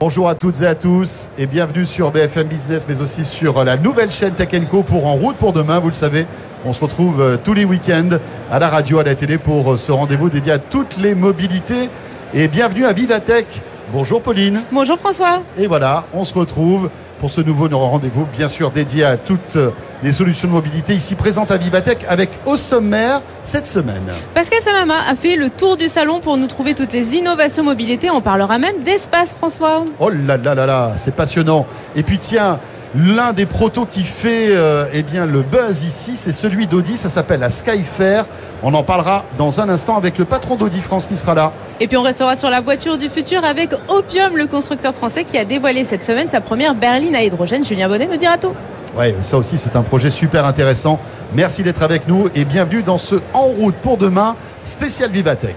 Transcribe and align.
Bonjour 0.00 0.28
à 0.28 0.34
toutes 0.34 0.60
et 0.62 0.66
à 0.66 0.74
tous 0.74 1.30
et 1.38 1.46
bienvenue 1.46 1.86
sur 1.86 2.10
BFM 2.10 2.48
Business 2.48 2.84
mais 2.88 3.00
aussi 3.00 3.24
sur 3.24 3.62
la 3.62 3.76
nouvelle 3.76 4.10
chaîne 4.10 4.34
Tech 4.34 4.48
Co 4.68 4.82
pour 4.82 5.06
En 5.06 5.14
route 5.14 5.36
pour 5.36 5.52
demain. 5.52 5.78
Vous 5.78 5.86
le 5.86 5.94
savez, 5.94 6.26
on 6.64 6.72
se 6.72 6.80
retrouve 6.80 7.22
euh, 7.22 7.36
tous 7.36 7.54
les 7.54 7.64
week-ends 7.64 8.18
à 8.50 8.58
la 8.58 8.70
radio, 8.70 8.98
à 8.98 9.04
la 9.04 9.14
télé 9.14 9.38
pour 9.38 9.74
euh, 9.74 9.76
ce 9.76 9.92
rendez-vous 9.92 10.30
dédié 10.30 10.50
à 10.50 10.58
toutes 10.58 10.96
les 10.96 11.14
mobilités. 11.14 11.90
Et 12.34 12.48
bienvenue 12.48 12.86
à 12.86 12.92
Vivatech. 12.92 13.46
Bonjour 13.92 14.20
Pauline. 14.20 14.62
Bonjour 14.72 14.98
François. 14.98 15.44
Et 15.56 15.68
voilà, 15.68 16.06
on 16.12 16.24
se 16.24 16.34
retrouve 16.34 16.90
pour 17.20 17.30
ce 17.30 17.40
nouveau 17.40 17.68
rendez-vous, 17.68 18.26
bien 18.26 18.48
sûr 18.48 18.72
dédié 18.72 19.04
à 19.04 19.16
toutes 19.16 19.56
les 20.02 20.12
solutions 20.12 20.48
de 20.48 20.52
mobilité 20.52 20.94
ici 20.94 21.14
présentes 21.14 21.50
à 21.50 21.56
Vivatech 21.56 22.04
avec 22.08 22.30
au 22.46 22.56
sommaire 22.56 23.22
cette 23.42 23.66
semaine. 23.66 24.12
Pascal 24.34 24.60
Samama 24.60 24.96
a 25.08 25.16
fait 25.16 25.36
le 25.36 25.50
tour 25.50 25.76
du 25.76 25.88
salon 25.88 26.20
pour 26.20 26.36
nous 26.36 26.46
trouver 26.46 26.74
toutes 26.74 26.92
les 26.92 27.14
innovations 27.14 27.64
mobilité. 27.64 28.10
On 28.10 28.20
parlera 28.20 28.58
même 28.58 28.82
d'espace, 28.84 29.34
François. 29.34 29.84
Oh 29.98 30.10
là 30.10 30.36
là 30.36 30.54
là 30.54 30.66
là, 30.66 30.92
c'est 30.96 31.14
passionnant. 31.14 31.66
Et 31.96 32.02
puis 32.02 32.18
tiens, 32.18 32.58
L'un 32.94 33.34
des 33.34 33.44
protos 33.44 33.84
qui 33.84 34.02
fait 34.02 34.46
euh, 34.48 34.86
eh 34.94 35.02
bien, 35.02 35.26
le 35.26 35.42
buzz 35.42 35.82
ici, 35.82 36.16
c'est 36.16 36.32
celui 36.32 36.66
d'Audi. 36.66 36.96
Ça 36.96 37.10
s'appelle 37.10 37.40
la 37.40 37.50
Skyfair. 37.50 38.24
On 38.62 38.72
en 38.72 38.82
parlera 38.82 39.26
dans 39.36 39.60
un 39.60 39.68
instant 39.68 39.98
avec 39.98 40.16
le 40.16 40.24
patron 40.24 40.56
d'Audi 40.56 40.80
France 40.80 41.06
qui 41.06 41.16
sera 41.16 41.34
là. 41.34 41.52
Et 41.80 41.86
puis 41.86 41.98
on 41.98 42.02
restera 42.02 42.34
sur 42.34 42.48
la 42.48 42.60
voiture 42.62 42.96
du 42.96 43.10
futur 43.10 43.44
avec 43.44 43.74
Opium, 43.88 44.38
le 44.38 44.46
constructeur 44.46 44.94
français 44.94 45.24
qui 45.24 45.36
a 45.36 45.44
dévoilé 45.44 45.84
cette 45.84 46.02
semaine 46.02 46.28
sa 46.28 46.40
première 46.40 46.74
berline 46.74 47.14
à 47.14 47.22
hydrogène. 47.22 47.62
Julien 47.62 47.88
Bonnet 47.88 48.06
nous 48.06 48.16
dira 48.16 48.38
tout. 48.38 48.54
Ouais, 48.98 49.14
ça 49.20 49.38
aussi 49.38 49.58
c'est 49.58 49.76
un 49.76 49.84
projet 49.84 50.10
super 50.10 50.44
intéressant. 50.44 50.98
Merci 51.32 51.62
d'être 51.62 51.82
avec 51.82 52.08
nous 52.08 52.28
et 52.34 52.44
bienvenue 52.44 52.82
dans 52.82 52.98
ce 52.98 53.14
En 53.32 53.44
route 53.44 53.76
pour 53.76 53.96
demain 53.96 54.34
spécial 54.64 55.12
Vivatech. 55.12 55.56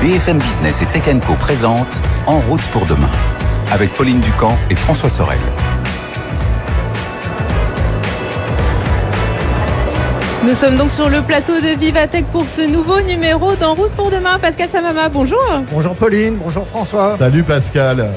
BFM 0.00 0.38
Business 0.38 0.82
et 0.82 0.86
Tech 0.86 1.02
Co 1.26 1.34
présente 1.34 2.00
En 2.26 2.38
route 2.38 2.62
pour 2.72 2.84
demain 2.84 3.10
avec 3.72 3.92
Pauline 3.94 4.20
Ducamp 4.20 4.56
et 4.70 4.76
François 4.76 5.10
Sorel. 5.10 5.40
Nous 10.44 10.54
sommes 10.54 10.76
donc 10.76 10.90
sur 10.90 11.08
le 11.08 11.22
plateau 11.22 11.54
de 11.54 11.74
Vivatech 11.74 12.26
pour 12.26 12.44
ce 12.44 12.60
nouveau 12.60 13.00
numéro 13.00 13.54
d'En 13.54 13.74
route 13.74 13.92
pour 13.92 14.10
demain. 14.10 14.38
Pascal 14.38 14.68
Samama, 14.68 15.08
bonjour. 15.08 15.40
Bonjour 15.72 15.94
Pauline, 15.94 16.36
bonjour 16.36 16.66
François. 16.66 17.16
Salut 17.16 17.42
Pascal. 17.42 18.10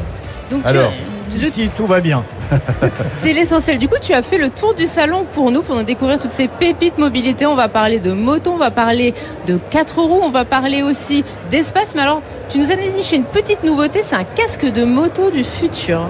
Donc, 0.52 0.62
Alors, 0.66 0.92
Ici, 1.36 1.70
tout 1.76 1.86
va 1.86 2.02
bien. 2.02 2.26
C'est 3.22 3.32
l'essentiel. 3.32 3.78
Du 3.78 3.88
coup, 3.88 3.96
tu 4.02 4.14
as 4.14 4.22
fait 4.22 4.38
le 4.38 4.50
tour 4.50 4.74
du 4.74 4.88
salon 4.88 5.26
pour 5.34 5.52
nous, 5.52 5.62
pour 5.62 5.76
nous 5.76 5.84
découvrir 5.84 6.20
toutes 6.20 6.32
ces 6.32 6.48
pépites 6.48 6.98
mobilité. 6.98 7.46
On 7.46 7.56
va 7.56 7.68
parler 7.68 8.00
de 8.00 8.12
moto, 8.12 8.52
on 8.54 8.58
va 8.58 8.72
parler 8.72 9.14
de 9.46 9.58
4 9.70 10.02
roues, 10.02 10.22
on 10.24 10.30
va 10.30 10.46
parler 10.46 10.84
aussi 10.84 11.24
d'espace. 11.52 11.94
Mais 11.96 12.02
alors, 12.02 12.22
tu 12.50 12.60
nous 12.60 12.72
as 12.72 12.76
déniché 12.76 13.18
une 13.18 13.24
petite 13.24 13.64
nouveauté, 13.64 14.02
c'est 14.04 14.16
un 14.16 14.24
casque 14.24 14.66
de 14.66 14.84
moto 14.84 15.30
du 15.32 15.44
futur. 15.44 16.02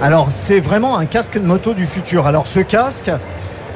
Alors, 0.00 0.28
c'est 0.30 0.60
vraiment 0.60 0.98
un 0.98 1.06
casque 1.06 1.34
de 1.34 1.46
moto 1.46 1.74
du 1.74 1.86
futur. 1.86 2.26
Alors, 2.26 2.46
ce 2.46 2.60
casque, 2.60 3.10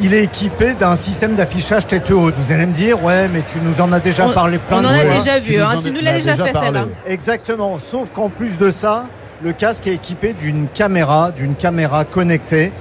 il 0.01 0.15
est 0.15 0.25
équipé 0.25 0.75
d'un 0.75 0.97
système 0.97 1.35
d'affichage 1.35 1.87
tête 1.87 2.11
haute. 2.11 2.35
Vous 2.39 2.53
allez 2.53 2.67
me 2.67 2.73
dire, 2.73 3.03
ouais, 3.05 3.29
mais 3.29 3.43
tu 3.43 3.59
nous 3.63 3.81
en 3.81 3.93
as 3.93 4.01
déjà 4.01 4.27
On- 4.29 4.33
parlé 4.33 4.59
plein 4.59 4.79
on 4.79 4.83
de 4.83 4.87
en 4.87 4.91
a 4.91 4.99
fois. 5.01 5.15
déjà 5.19 5.39
vu, 5.39 5.53
Tu 5.53 5.59
nous 5.59 5.65
hein, 5.65 5.81
tu 5.83 5.91
nous 5.91 6.01
l'as 6.01 6.11
as 6.13 6.15
déjà 6.19 6.33
déjà 6.33 6.47
fait 6.47 6.59
celle-là. 6.59 6.85
Exactement. 7.07 7.79
Sauf 7.79 8.11
qu'en 8.11 8.29
plus 8.29 8.59
de 8.59 8.71
ça, 8.71 9.07
le 9.43 9.53
casque 9.53 9.87
est 9.87 9.95
équipé 9.95 10.33
d'une 10.33 10.69
caméra, 10.69 11.31
d'une 11.33 11.55
caméra 11.55 12.05
connectée 12.05 12.73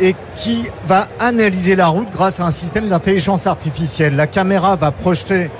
et 0.00 0.14
qui 0.36 0.64
va 0.86 1.08
analyser 1.18 1.74
la 1.76 1.88
route 1.88 2.08
grâce 2.12 2.40
à 2.40 2.44
un 2.44 2.50
système 2.50 2.88
d'intelligence 2.88 3.46
artificielle. 3.46 4.16
La 4.16 4.26
caméra 4.26 4.76
va 4.76 4.90
projeter 4.90 5.50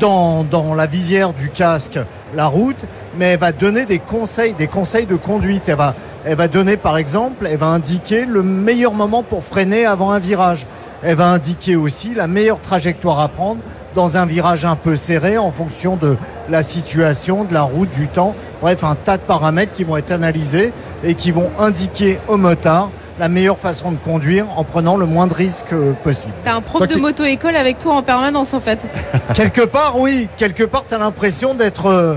dans, 0.00 0.42
dans 0.44 0.74
la 0.74 0.86
visière 0.86 1.32
du 1.32 1.48
casque 1.50 1.98
la 2.34 2.46
route, 2.46 2.84
mais 3.18 3.26
elle 3.32 3.38
va 3.38 3.52
donner 3.52 3.86
des 3.86 3.98
conseils, 4.00 4.52
des 4.52 4.66
conseils 4.66 5.06
de 5.06 5.16
conduite. 5.16 5.62
Elle 5.68 5.76
va, 5.76 5.94
elle 6.26 6.36
va 6.36 6.48
donner 6.48 6.76
par 6.76 6.98
exemple, 6.98 7.46
elle 7.50 7.56
va 7.56 7.66
indiquer 7.66 8.24
le 8.24 8.42
meilleur 8.42 8.92
moment 8.92 9.22
pour 9.22 9.42
freiner 9.44 9.86
avant 9.86 10.10
un 10.10 10.18
virage. 10.18 10.66
Elle 11.02 11.16
va 11.16 11.28
indiquer 11.28 11.76
aussi 11.76 12.14
la 12.14 12.26
meilleure 12.26 12.60
trajectoire 12.60 13.20
à 13.20 13.28
prendre 13.28 13.60
dans 13.94 14.16
un 14.16 14.26
virage 14.26 14.64
un 14.64 14.76
peu 14.76 14.96
serré 14.96 15.38
en 15.38 15.50
fonction 15.50 15.96
de 15.96 16.16
la 16.50 16.62
situation, 16.62 17.44
de 17.44 17.54
la 17.54 17.62
route, 17.62 17.90
du 17.92 18.08
temps. 18.08 18.34
Bref, 18.60 18.82
un 18.82 18.94
tas 18.94 19.16
de 19.16 19.22
paramètres 19.22 19.72
qui 19.72 19.84
vont 19.84 19.96
être 19.96 20.10
analysés 20.10 20.72
et 21.04 21.14
qui 21.14 21.30
vont 21.30 21.50
indiquer 21.58 22.18
au 22.28 22.36
motard 22.36 22.90
la 23.18 23.28
meilleure 23.28 23.56
façon 23.56 23.92
de 23.92 23.96
conduire 23.96 24.46
en 24.56 24.64
prenant 24.64 24.96
le 24.96 25.06
moins 25.06 25.26
de 25.26 25.32
risques 25.32 25.72
euh, 25.72 25.92
possible. 26.04 26.34
T'as 26.44 26.54
un 26.56 26.60
prof 26.60 26.78
Toi 26.80 26.86
de 26.86 26.92
qui- 26.94 27.00
moto-école 27.00 27.56
avec 27.56 27.78
toi 27.78 27.94
en 27.94 28.02
permanence 28.02 28.52
en 28.52 28.60
fait. 28.60 28.86
quelque 29.34 29.62
part, 29.62 29.98
oui. 29.98 30.28
Quelque 30.36 30.64
part, 30.64 30.84
tu 30.88 30.94
as 30.94 30.98
l'impression 30.98 31.54
d'être 31.54 31.86
euh, 31.86 32.16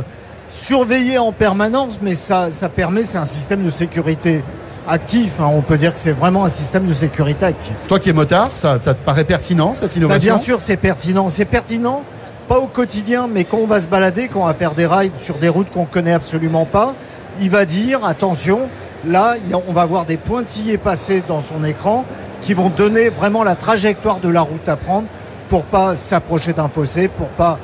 surveillé 0.49 1.17
en 1.17 1.31
permanence, 1.31 1.99
mais 2.01 2.15
ça, 2.15 2.49
ça 2.51 2.69
permet, 2.69 3.03
c'est 3.03 3.17
un 3.17 3.25
système 3.25 3.63
de 3.63 3.69
sécurité 3.69 4.43
actif. 4.87 5.39
hein. 5.39 5.49
On 5.53 5.61
peut 5.61 5.77
dire 5.77 5.93
que 5.93 5.99
c'est 5.99 6.11
vraiment 6.11 6.45
un 6.45 6.49
système 6.49 6.85
de 6.85 6.93
sécurité 6.93 7.45
actif. 7.45 7.73
Toi 7.87 7.99
qui 7.99 8.09
es 8.09 8.13
motard, 8.13 8.49
ça, 8.55 8.79
ça 8.81 8.93
te 8.93 9.03
paraît 9.05 9.23
pertinent 9.25 9.73
cette 9.75 9.91
Bah, 9.91 9.97
innovation? 9.97 10.33
bien 10.33 10.41
sûr, 10.41 10.61
c'est 10.61 10.77
pertinent. 10.77 11.27
C'est 11.27 11.45
pertinent, 11.45 12.03
pas 12.47 12.57
au 12.59 12.67
quotidien, 12.67 13.27
mais 13.31 13.43
quand 13.43 13.57
on 13.57 13.67
va 13.67 13.79
se 13.81 13.87
balader, 13.87 14.27
quand 14.27 14.41
on 14.41 14.45
va 14.45 14.53
faire 14.55 14.73
des 14.73 14.87
rides 14.87 15.17
sur 15.17 15.37
des 15.37 15.49
routes 15.49 15.69
qu'on 15.69 15.85
connaît 15.85 16.13
absolument 16.13 16.65
pas, 16.65 16.95
il 17.41 17.49
va 17.51 17.65
dire 17.65 18.03
attention, 18.03 18.61
là, 19.07 19.35
on 19.67 19.71
va 19.73 19.85
voir 19.85 20.05
des 20.05 20.17
pointillés 20.17 20.77
passer 20.79 21.23
dans 21.27 21.39
son 21.41 21.63
écran 21.63 22.05
qui 22.41 22.53
vont 22.55 22.69
donner 22.69 23.09
vraiment 23.09 23.43
la 23.43 23.55
trajectoire 23.55 24.19
de 24.19 24.29
la 24.29 24.41
route 24.41 24.67
à 24.67 24.75
prendre 24.77 25.07
pour 25.49 25.63
pas 25.63 25.95
s'approcher 25.95 26.53
d'un 26.53 26.69
fossé, 26.69 27.07
pour 27.07 27.27
pas 27.27 27.59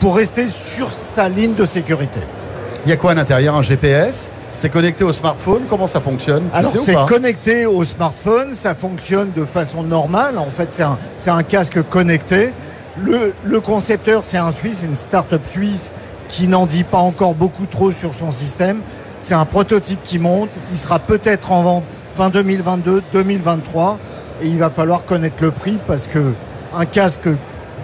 pour 0.00 0.16
rester 0.16 0.46
sur 0.46 0.90
sa 0.90 1.28
ligne 1.28 1.54
de 1.54 1.64
sécurité. 1.64 2.20
Il 2.84 2.90
y 2.90 2.92
a 2.92 2.96
quoi 2.96 3.10
à 3.10 3.14
l'intérieur 3.14 3.54
Un 3.54 3.62
GPS 3.62 4.32
C'est 4.54 4.70
connecté 4.70 5.04
au 5.04 5.12
smartphone? 5.12 5.64
Comment 5.68 5.86
ça 5.86 6.00
fonctionne? 6.00 6.44
Tu 6.50 6.56
Alors 6.56 6.72
c'est 6.72 6.96
connecté 7.06 7.66
au 7.66 7.84
smartphone, 7.84 8.54
ça 8.54 8.74
fonctionne 8.74 9.30
de 9.36 9.44
façon 9.44 9.82
normale. 9.82 10.38
En 10.38 10.50
fait, 10.50 10.72
c'est 11.18 11.30
un, 11.30 11.42
casque 11.42 11.82
connecté. 11.82 12.52
Le, 12.98 13.34
le 13.44 13.60
concepteur, 13.60 14.24
c'est 14.24 14.38
un 14.38 14.50
Suisse, 14.50 14.78
c'est 14.80 14.86
une 14.86 14.96
start-up 14.96 15.42
suisse 15.46 15.92
qui 16.28 16.48
n'en 16.48 16.64
dit 16.64 16.84
pas 16.84 16.98
encore 16.98 17.34
beaucoup 17.34 17.66
trop 17.66 17.92
sur 17.92 18.14
son 18.14 18.30
système. 18.30 18.80
C'est 19.18 19.34
un 19.34 19.44
prototype 19.44 20.02
qui 20.02 20.18
monte. 20.18 20.48
Il 20.70 20.76
sera 20.76 20.98
peut-être 20.98 21.52
en 21.52 21.62
vente 21.62 21.84
fin 22.16 22.30
2022, 22.30 23.02
2023. 23.12 23.98
Et 24.42 24.46
il 24.46 24.58
va 24.58 24.70
falloir 24.70 25.04
connaître 25.04 25.42
le 25.42 25.50
prix 25.50 25.78
parce 25.86 26.06
que 26.06 26.32
un 26.74 26.86
casque 26.86 27.28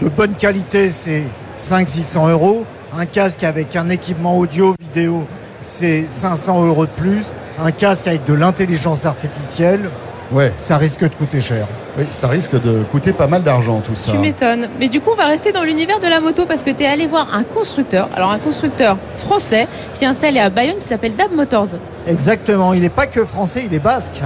de 0.00 0.08
bonne 0.08 0.32
qualité, 0.32 0.88
c'est 0.88 1.24
500-600 1.58 2.30
euros. 2.30 2.64
Un 2.98 3.06
casque 3.06 3.44
avec 3.44 3.76
un 3.76 3.88
équipement 3.88 4.38
audio, 4.38 4.74
vidéo, 4.80 5.24
c'est 5.62 6.04
500 6.08 6.64
euros 6.66 6.86
de 6.86 6.90
plus. 6.90 7.32
Un 7.62 7.70
casque 7.72 8.06
avec 8.06 8.24
de 8.24 8.34
l'intelligence 8.34 9.04
artificielle, 9.06 9.90
Ouais, 10.32 10.52
ça 10.56 10.76
risque 10.76 11.02
de 11.02 11.14
coûter 11.14 11.40
cher. 11.40 11.68
oui, 11.96 12.04
ça 12.10 12.26
risque 12.26 12.60
de 12.60 12.82
coûter 12.90 13.12
pas 13.12 13.28
mal 13.28 13.44
d'argent 13.44 13.78
tout 13.80 13.94
ça. 13.94 14.10
Tu 14.10 14.18
m'étonnes. 14.18 14.68
Mais 14.80 14.88
du 14.88 15.00
coup, 15.00 15.10
on 15.12 15.14
va 15.14 15.26
rester 15.26 15.52
dans 15.52 15.62
l'univers 15.62 16.00
de 16.00 16.08
la 16.08 16.18
moto 16.18 16.46
parce 16.46 16.64
que 16.64 16.70
tu 16.70 16.82
es 16.82 16.86
allé 16.86 17.06
voir 17.06 17.28
un 17.32 17.44
constructeur, 17.44 18.08
alors 18.16 18.32
un 18.32 18.40
constructeur 18.40 18.98
français 19.18 19.68
qui 19.94 20.02
est 20.02 20.08
installé 20.08 20.40
à 20.40 20.50
Bayonne 20.50 20.78
qui 20.78 20.84
s'appelle 20.84 21.14
Dab 21.14 21.30
Motors. 21.32 21.68
Exactement, 22.08 22.74
il 22.74 22.80
n'est 22.80 22.88
pas 22.88 23.06
que 23.06 23.24
français, 23.24 23.62
il 23.66 23.72
est 23.74 23.78
basque. 23.78 24.20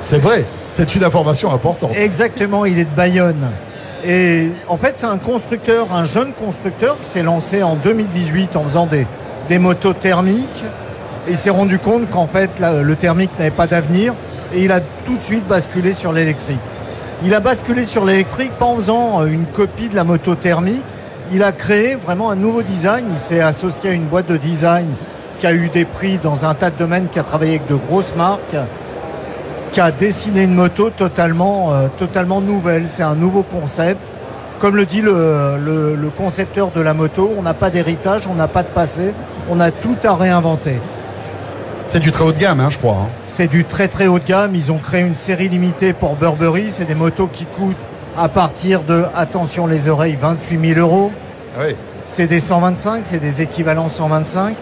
C'est 0.00 0.20
vrai, 0.20 0.46
c'est 0.66 0.94
une 0.94 1.04
information 1.04 1.52
importante. 1.52 1.90
Exactement, 1.94 2.64
il 2.64 2.78
est 2.78 2.84
de 2.84 2.96
Bayonne. 2.96 3.50
Et 4.04 4.50
en 4.68 4.76
fait, 4.76 4.96
c'est 4.96 5.06
un 5.06 5.18
constructeur, 5.18 5.92
un 5.92 6.04
jeune 6.04 6.32
constructeur 6.32 6.98
qui 7.00 7.08
s'est 7.08 7.22
lancé 7.22 7.62
en 7.62 7.76
2018 7.76 8.56
en 8.56 8.62
faisant 8.62 8.86
des, 8.86 9.06
des 9.48 9.58
motos 9.58 9.94
thermiques. 9.94 10.64
Il 11.28 11.36
s'est 11.36 11.50
rendu 11.50 11.78
compte 11.78 12.08
qu'en 12.10 12.26
fait, 12.26 12.50
le 12.60 12.94
thermique 12.94 13.30
n'avait 13.38 13.50
pas 13.50 13.66
d'avenir. 13.66 14.14
Et 14.54 14.64
il 14.64 14.72
a 14.72 14.80
tout 14.80 15.16
de 15.16 15.22
suite 15.22 15.46
basculé 15.46 15.92
sur 15.92 16.12
l'électrique. 16.12 16.60
Il 17.24 17.34
a 17.34 17.40
basculé 17.40 17.84
sur 17.84 18.04
l'électrique 18.04 18.52
pas 18.52 18.66
en 18.66 18.76
faisant 18.76 19.22
euh, 19.22 19.26
une 19.26 19.46
copie 19.46 19.88
de 19.88 19.96
la 19.96 20.04
moto 20.04 20.34
thermique. 20.34 20.84
Il 21.32 21.42
a 21.42 21.50
créé 21.50 21.94
vraiment 21.94 22.30
un 22.30 22.36
nouveau 22.36 22.62
design. 22.62 23.06
Il 23.10 23.16
s'est 23.16 23.40
associé 23.40 23.90
à 23.90 23.92
une 23.94 24.04
boîte 24.04 24.26
de 24.26 24.36
design 24.36 24.86
qui 25.38 25.46
a 25.46 25.54
eu 25.54 25.68
des 25.68 25.84
prix 25.84 26.18
dans 26.22 26.44
un 26.44 26.54
tas 26.54 26.70
de 26.70 26.76
domaines, 26.76 27.08
qui 27.08 27.18
a 27.18 27.22
travaillé 27.22 27.56
avec 27.56 27.66
de 27.68 27.74
grosses 27.74 28.14
marques 28.14 28.56
qui 29.76 29.80
a 29.82 29.92
dessiné 29.92 30.44
une 30.44 30.54
moto 30.54 30.88
totalement, 30.88 31.74
euh, 31.74 31.88
totalement 31.98 32.40
nouvelle. 32.40 32.86
C'est 32.86 33.02
un 33.02 33.14
nouveau 33.14 33.42
concept. 33.42 34.00
Comme 34.58 34.74
le 34.74 34.86
dit 34.86 35.02
le, 35.02 35.58
le- 35.62 35.94
le 35.94 36.08
concepteur 36.08 36.70
de 36.74 36.80
la 36.80 36.94
moto, 36.94 37.30
on 37.36 37.42
n'a 37.42 37.52
pas 37.52 37.68
d'héritage, 37.68 38.26
on 38.26 38.34
n'a 38.34 38.48
pas 38.48 38.62
de 38.62 38.68
passé, 38.68 39.12
on 39.50 39.60
a 39.60 39.70
tout 39.70 39.98
à 40.02 40.14
réinventer. 40.14 40.80
C'est 41.88 42.00
du 42.00 42.10
très 42.10 42.24
haut 42.24 42.32
de 42.32 42.38
gamme, 42.38 42.60
hein, 42.60 42.70
je 42.70 42.78
crois. 42.78 43.00
hein. 43.02 43.08
C'est 43.26 43.48
du 43.48 43.66
très 43.66 43.86
très 43.86 44.06
haut 44.06 44.18
de 44.18 44.24
gamme. 44.24 44.54
Ils 44.54 44.72
ont 44.72 44.78
créé 44.78 45.02
une 45.02 45.14
série 45.14 45.50
limitée 45.50 45.92
pour 45.92 46.16
Burberry. 46.16 46.70
C'est 46.70 46.86
des 46.86 46.94
motos 46.94 47.26
qui 47.30 47.44
coûtent 47.44 47.76
à 48.16 48.30
partir 48.30 48.82
de, 48.82 49.04
attention 49.14 49.66
les 49.66 49.90
oreilles, 49.90 50.16
28 50.18 50.74
000 50.74 50.80
euros. 50.80 51.12
Ah 51.54 51.64
oui. 51.68 51.76
C'est 52.06 52.28
des 52.28 52.40
125, 52.40 53.00
c'est 53.04 53.18
des 53.18 53.42
équivalents 53.42 53.88
125. 53.88 54.56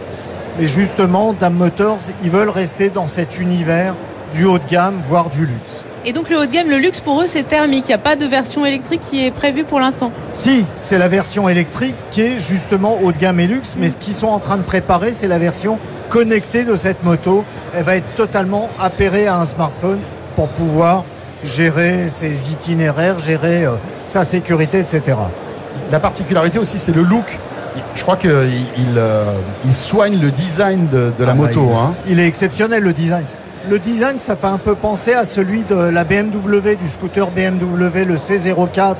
Mais 0.59 0.67
justement, 0.67 1.35
Dame 1.39 1.55
Motors, 1.55 1.99
ils 2.25 2.31
veulent 2.33 2.49
rester 2.51 2.89
dans 2.89 3.07
cet 3.07 3.39
univers 3.39 3.95
du 4.35 4.45
haut 4.45 4.59
de 4.59 4.67
gamme, 4.67 5.01
voire 5.09 5.31
du 5.31 5.47
luxe. 5.47 5.85
Et 6.05 6.13
donc 6.13 6.29
le 6.29 6.37
haut 6.39 6.47
de 6.47 6.51
gamme, 6.51 6.69
le 6.69 6.77
luxe 6.79 7.01
pour 7.01 7.23
eux, 7.23 7.27
c'est 7.27 7.45
thermique. 7.45 7.85
Il 7.87 7.89
n'y 7.89 7.95
a 7.95 7.99
pas 7.99 8.17
de 8.17 8.27
version 8.27 8.67
électrique 8.67 9.01
qui 9.01 9.25
est 9.25 9.31
prévue 9.31 9.65
pour 9.65 9.81
l'instant. 9.81 10.11
Si, 10.35 10.65
c'est 10.75 10.99
la 10.99 11.09
version 11.09 11.49
électrique 11.49 11.95
qui 12.11 12.21
est 12.23 12.39
justement 12.39 12.99
haut 13.03 13.13
de 13.13 13.19
gamme 13.19 13.41
et 13.41 13.47
luxe, 13.47 13.77
mais 13.79 13.89
ce 13.89 13.97
qu'ils 13.97 14.13
sont 14.15 14.27
en 14.29 14.41
train 14.41 14.57
de 14.59 14.63
préparer, 14.63 15.13
c'est 15.13 15.29
la 15.29 15.39
version 15.39 15.79
connectée 16.11 16.65
de 16.65 16.77
cette 16.77 17.03
moto. 17.05 17.45
Elle 17.75 17.85
va 17.85 17.97
être 17.97 18.15
totalement 18.17 18.69
appairée 18.79 19.27
à 19.27 19.39
un 19.39 19.45
smartphone 19.47 20.01
pour 20.37 20.49
pouvoir 20.49 21.05
gérer 21.45 22.09
ses 22.09 22.53
itinéraires, 22.53 23.19
gérer 23.19 23.65
euh, 23.65 23.73
sa 24.07 24.25
sécurité, 24.25 24.81
etc. 24.81 25.17
La 25.93 26.01
particularité 26.01 26.59
aussi, 26.59 26.79
c'est 26.79 26.95
le 26.95 27.03
look. 27.03 27.39
Je 27.95 28.03
crois 28.03 28.17
qu'il 28.17 28.31
il, 28.31 28.97
euh, 28.99 29.25
il 29.65 29.75
soigne 29.75 30.21
le 30.21 30.31
design 30.31 30.87
de, 30.89 31.13
de 31.17 31.25
la 31.25 31.33
Ah 31.33 31.35
bah, 31.35 31.47
moto. 31.47 31.67
il, 31.71 31.77
hein. 31.77 31.95
il 32.09 32.21
est 32.21 32.27
exceptionnel 32.27 32.83
le 32.83 32.93
design. 32.93 33.25
Le 33.71 33.79
design, 33.79 34.19
ça 34.19 34.37
fait 34.37 34.47
un 34.47 34.59
peu 34.59 34.75
penser 34.75 35.15
à 35.15 35.25
celui 35.25 35.63
de 35.63 35.75
la 35.75 36.05
BMW, 36.05 36.77
du 36.79 36.87
scooter 36.87 37.31
BMW, 37.31 38.05
le 38.05 38.17
C04. 38.17 38.95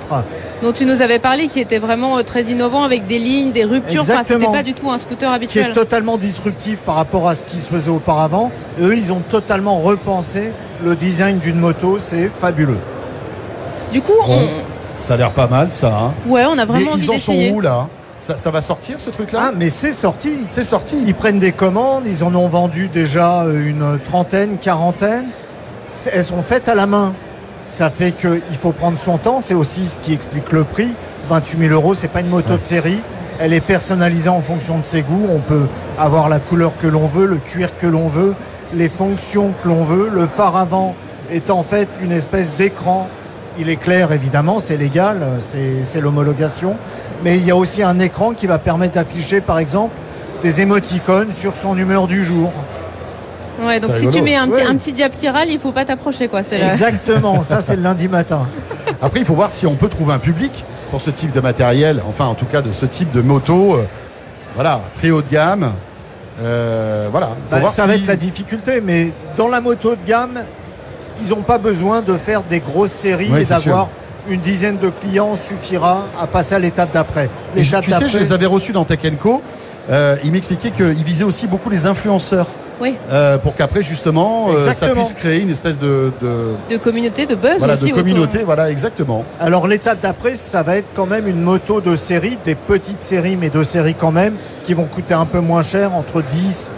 dont 0.63 0.73
tu 0.73 0.87
nous 0.87 1.03
avais 1.03 1.19
parlé, 1.19 1.49
qui 1.49 1.61
était 1.61 1.77
vraiment 1.79 2.17
euh, 2.17 2.23
très 2.23 2.45
innovant 2.45 2.83
avec 2.83 3.07
des 3.07 3.19
lignes, 3.19 3.53
des 3.53 3.65
ruptures. 3.65 4.01
Enfin, 4.03 4.23
c'était 4.23 4.35
Exactement. 4.37 4.53
pas 4.53 4.63
du 4.63 4.73
tout 4.73 4.91
un 4.91 4.97
scooter 4.97 5.29
qui 5.29 5.35
habituel. 5.37 5.67
est 5.69 5.73
totalement 5.73 6.17
disruptif 6.17 6.79
par 6.81 6.95
rapport 6.95 7.29
à 7.29 7.35
ce 7.35 7.43
qui 7.45 7.59
se 7.59 7.69
faisait 7.69 7.91
auparavant. 7.91 8.51
Eux, 8.81 8.97
ils 8.97 9.13
ont 9.13 9.21
totalement 9.29 9.81
repensé 9.83 10.53
le 10.83 10.97
design 10.97 11.39
d'une 11.39 11.59
moto, 11.61 11.99
c'est 11.99 12.31
fabuleux. 12.31 12.79
Du 13.93 14.01
coup, 14.01 14.13
Bon, 14.27 14.49
ça 15.03 15.15
a 15.15 15.17
l'air 15.19 15.33
pas 15.33 15.47
mal 15.47 15.69
ça. 15.73 15.89
hein. 15.95 16.15
on... 16.27 16.31
ouais, 16.33 16.45
on 16.47 16.53
a 16.53 16.57
Mais 16.57 16.65
vraiment 16.65 16.93
envie 16.93 17.05
ils 17.05 17.11
en 17.11 17.19
sont 17.19 17.37
où 17.53 17.61
là? 17.61 17.87
Ça, 18.25 18.39
ça 18.39 18.51
va 18.51 18.63
sortir 18.63 19.01
ce 19.01 19.11
truc-là 19.11 19.49
Ah, 19.49 19.53
mais 19.55 19.69
c'est 19.69 19.93
sorti. 19.93 20.47
C'est 20.49 20.65
sorti. 20.65 21.05
Ils 21.07 21.15
prennent 21.15 21.39
des 21.39 21.53
commandes, 21.53 22.05
ils 22.07 22.25
en 22.25 22.35
ont 22.35 22.49
vendu 22.49 22.89
déjà 22.89 23.45
une 23.45 23.99
trentaine, 24.03 24.57
quarantaine. 24.57 25.27
Elles 26.11 26.25
sont 26.25 26.41
faites 26.41 26.69
à 26.71 26.75
la 26.75 26.87
main. 26.87 27.13
Ça 27.67 27.91
fait 27.91 28.13
qu'il 28.13 28.57
faut 28.59 28.73
prendre 28.73 28.97
son 28.97 29.19
temps. 29.19 29.41
C'est 29.43 29.53
aussi 29.53 29.85
ce 29.85 29.99
qui 29.99 30.15
explique 30.15 30.53
le 30.53 30.65
prix. 30.65 30.95
28 31.29 31.69
000 31.69 31.75
euros, 31.75 31.93
c'est 31.93 32.09
pas 32.09 32.21
une 32.21 32.31
moto 32.31 32.57
de 32.57 32.65
série. 32.65 33.03
Elle 33.39 33.53
est 33.53 33.61
personnalisée 33.61 34.31
en 34.31 34.41
fonction 34.41 34.79
de 34.79 34.87
ses 34.87 35.03
goûts. 35.03 35.27
On 35.31 35.41
peut 35.41 35.67
avoir 35.99 36.31
la 36.31 36.41
couleur 36.41 36.73
que 36.79 36.87
l'on 36.87 37.05
veut, 37.05 37.27
le 37.27 37.37
cuir 37.37 37.77
que 37.77 37.87
l'on 37.87 38.09
veut, 38.09 38.35
les 38.73 38.89
fonctions 38.89 39.53
que 39.63 39.69
l'on 39.69 39.85
veut. 39.85 40.09
Le 40.09 40.27
phare 40.27 40.57
avant 40.57 40.95
est 41.31 41.51
en 41.51 41.63
fait 41.63 41.89
une 42.01 42.13
espèce 42.13 42.55
d'écran. 42.55 43.11
Il 43.59 43.69
est 43.69 43.77
clair, 43.77 44.11
évidemment, 44.13 44.59
c'est 44.61 44.77
légal, 44.77 45.21
c'est 45.39 46.01
l'homologation. 46.01 46.77
Mais 47.23 47.37
il 47.39 47.47
y 47.47 47.51
a 47.51 47.57
aussi 47.57 47.83
un 47.83 47.99
écran 48.01 48.33
qui 48.35 48.47
va 48.47 48.59
permettre 48.59 48.95
d'afficher, 48.95 49.41
par 49.41 49.59
exemple, 49.59 49.95
des 50.43 50.61
émoticônes 50.61 51.31
sur 51.31 51.55
son 51.55 51.77
humeur 51.79 52.07
du 52.07 52.25
jour. 52.25 52.53
Ouais, 53.65 53.79
donc 53.79 53.93
si 53.97 54.09
tu 54.11 54.21
mets 54.21 54.35
un 54.35 54.49
petit, 54.49 54.63
Ouais. 54.63 54.67
un 54.69 54.75
petit 54.75 54.93
diaptiral, 54.93 55.49
il 55.49 55.61
faut 55.61 55.71
pas 55.71 55.85
t'approcher, 55.85 56.27
quoi. 56.29 56.41
Exactement, 56.41 57.43
ça 57.43 57.61
c'est 57.61 57.77
le 57.77 57.83
lundi 57.83 58.09
matin. 58.09 58.47
Après, 59.01 59.21
il 59.21 59.25
faut 59.25 59.35
voir 59.35 59.51
si 59.53 59.65
on 59.67 59.77
peut 59.77 59.89
trouver 59.89 60.13
un 60.13 60.19
public 60.19 60.65
pour 60.91 61.01
ce 61.01 61.11
type 61.11 61.31
de 61.31 61.41
matériel, 61.41 62.03
enfin 62.09 62.25
en 62.27 62.35
tout 62.35 62.47
cas 62.47 62.63
de 62.63 62.73
ce 62.73 62.85
type 62.87 63.13
de 63.13 63.23
moto. 63.23 63.77
euh, 63.77 63.85
voilà, 64.57 64.81
très 64.93 65.11
haut 65.11 65.23
de 65.23 65.31
gamme. 65.31 65.73
Euh, 66.43 67.07
voilà, 67.13 67.29
faut 67.29 67.35
Bah, 67.53 67.59
voir 67.61 67.71
ça 67.71 67.83
si- 67.85 67.89
va 67.89 67.95
être 67.95 68.07
la 68.09 68.17
difficulté, 68.17 68.81
mais 68.81 69.13
dans 69.37 69.47
la 69.49 69.61
moto 69.61 69.91
de 69.95 70.05
gamme, 70.05 70.41
ils 71.23 71.31
n'ont 71.31 71.43
pas 71.43 71.59
besoin 71.59 72.03
de 72.03 72.17
faire 72.17 72.43
des 72.43 72.61
grosses 72.61 72.93
séries 72.93 73.31
Oui, 73.33 73.43
et 73.43 73.45
d'avoir 73.45 73.89
une 74.29 74.41
dizaine 74.41 74.79
de 74.79 74.91
clients 74.91 75.35
suffira 75.37 76.07
à 76.21 76.27
passer 76.27 76.55
à 76.55 76.59
l'étape 76.59 76.93
d'après. 76.93 77.29
Tu 77.57 77.65
sais, 77.65 78.09
je 78.09 78.19
les 78.19 78.33
avais 78.33 78.47
reçus 78.47 78.73
dans 78.73 78.85
Tech 78.85 79.01
Co. 79.21 79.43
Euh, 79.91 80.17
ils 80.25 80.33
m'expliquaient 80.33 80.71
qu'ils 80.71 81.05
visaient 81.05 81.25
aussi 81.25 81.47
beaucoup 81.47 81.69
les 81.69 81.85
influenceurs 81.85 82.47
Oui, 82.81 82.97
euh, 83.11 83.37
pour 83.37 83.55
qu'après 83.55 83.83
justement 83.83 84.49
euh, 84.49 84.73
ça 84.73 84.89
puisse 84.89 85.13
créer 85.13 85.43
une 85.43 85.51
espèce 85.51 85.79
de, 85.79 86.11
de, 86.23 86.55
de 86.71 86.77
communauté, 86.79 87.27
de 87.27 87.35
buzz 87.35 87.59
voilà, 87.59 87.75
aussi. 87.75 87.85
de 87.85 87.93
autour. 87.93 88.03
communauté. 88.03 88.45
Voilà, 88.45 88.71
exactement. 88.71 89.27
Alors 89.39 89.67
l'étape 89.67 90.01
d'après, 90.01 90.37
ça 90.37 90.63
va 90.63 90.77
être 90.77 90.89
quand 90.95 91.05
même 91.05 91.29
une 91.29 91.43
moto 91.43 91.83
de 91.83 91.97
série, 91.97 92.39
des 92.47 92.55
petites 92.55 93.03
séries, 93.03 93.37
mais 93.37 93.51
de 93.51 93.63
série 93.63 93.95
quand 93.95 94.13
même, 94.13 94.37
qui 94.63 94.73
vont 94.73 94.85
coûter 94.85 95.13
un 95.13 95.27
peu 95.27 95.41
moins 95.41 95.63
cher, 95.63 95.95
entre 95.95 96.23
10 96.23 96.73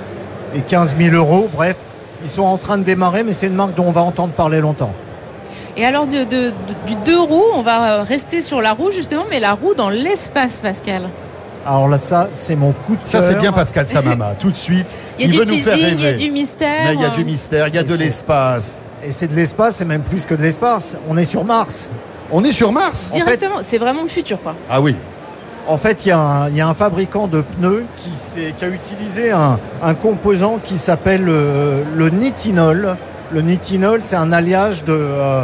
et 0.56 0.62
15 0.62 0.96
000 0.98 1.14
euros. 1.14 1.48
Bref, 1.54 1.76
ils 2.22 2.28
sont 2.28 2.42
en 2.42 2.56
train 2.58 2.78
de 2.78 2.82
démarrer, 2.84 3.22
mais 3.22 3.32
c'est 3.32 3.46
une 3.46 3.54
marque 3.54 3.74
dont 3.74 3.84
on 3.86 3.92
va 3.92 4.02
entendre 4.02 4.32
parler 4.32 4.60
longtemps. 4.60 4.92
Et 5.76 5.84
alors, 5.84 6.06
de, 6.06 6.24
de- 6.24 6.50
de- 6.50 6.52
du 6.86 6.94
deux 7.04 7.20
roues, 7.20 7.44
on 7.54 7.62
va 7.62 7.98
euh, 7.98 8.02
rester 8.02 8.40
sur 8.42 8.62
la 8.62 8.72
roue, 8.72 8.90
justement, 8.90 9.24
mais 9.28 9.40
la 9.40 9.52
roue 9.52 9.74
dans 9.74 9.90
l'espace, 9.90 10.58
Pascal. 10.58 11.02
Alors 11.66 11.88
là, 11.88 11.98
ça, 11.98 12.28
c'est 12.32 12.56
mon 12.56 12.72
coup 12.72 12.96
de 12.96 13.02
Ça, 13.04 13.18
cœur. 13.18 13.28
c'est 13.28 13.38
bien 13.38 13.52
Pascal 13.52 13.88
Samama. 13.88 14.34
Tout 14.38 14.50
de 14.50 14.56
suite, 14.56 14.96
Il 15.18 15.32
y 15.32 15.36
a 15.36 15.40
veut 15.40 15.44
du 15.44 15.52
nous 15.52 15.58
faire 15.58 15.74
teasing, 15.74 15.94
il 15.98 16.00
y 16.00 16.06
a 16.06 16.10
rêver. 16.10 16.24
du 16.24 16.30
mystère. 16.30 16.84
Mais 16.86 16.94
il 16.94 17.00
y 17.00 17.04
a 17.04 17.08
du 17.10 17.24
mystère, 17.24 17.68
il 17.68 17.74
y 17.74 17.78
a 17.78 17.80
Et 17.80 17.84
de 17.84 17.94
l'espace. 17.94 18.84
Et 19.04 19.10
c'est 19.12 19.26
de 19.26 19.34
l'espace, 19.34 19.76
c'est 19.76 19.84
même 19.84 20.02
plus 20.02 20.24
que 20.24 20.34
de 20.34 20.42
l'espace. 20.42 20.96
On 21.08 21.16
est 21.16 21.24
sur 21.24 21.44
Mars. 21.44 21.88
On 22.32 22.42
est 22.44 22.52
sur 22.52 22.72
Mars 22.72 23.10
Directement, 23.12 23.56
c'est 23.62 23.78
vraiment 23.78 24.02
le 24.02 24.08
futur, 24.08 24.40
quoi. 24.42 24.54
Ah 24.70 24.80
oui. 24.80 24.96
En 25.68 25.78
fait, 25.78 26.04
il 26.04 26.08
y, 26.08 26.12
a 26.12 26.18
un- 26.18 26.48
il 26.48 26.56
y 26.56 26.60
a 26.60 26.68
un 26.68 26.74
fabricant 26.74 27.26
de 27.26 27.40
pneus 27.42 27.84
qui, 27.96 28.64
a 28.64 28.68
utilisé 28.68 29.32
un, 29.32 29.58
un 29.82 29.94
composant 29.94 30.58
qui 30.62 30.78
s'appelle 30.78 31.24
euh, 31.28 31.82
le 31.96 32.08
nitinol. 32.10 32.96
Le 33.32 33.40
nitinol, 33.42 34.00
c'est 34.04 34.14
un 34.16 34.30
alliage 34.32 34.84
de, 34.84 34.92
euh, 34.96 35.42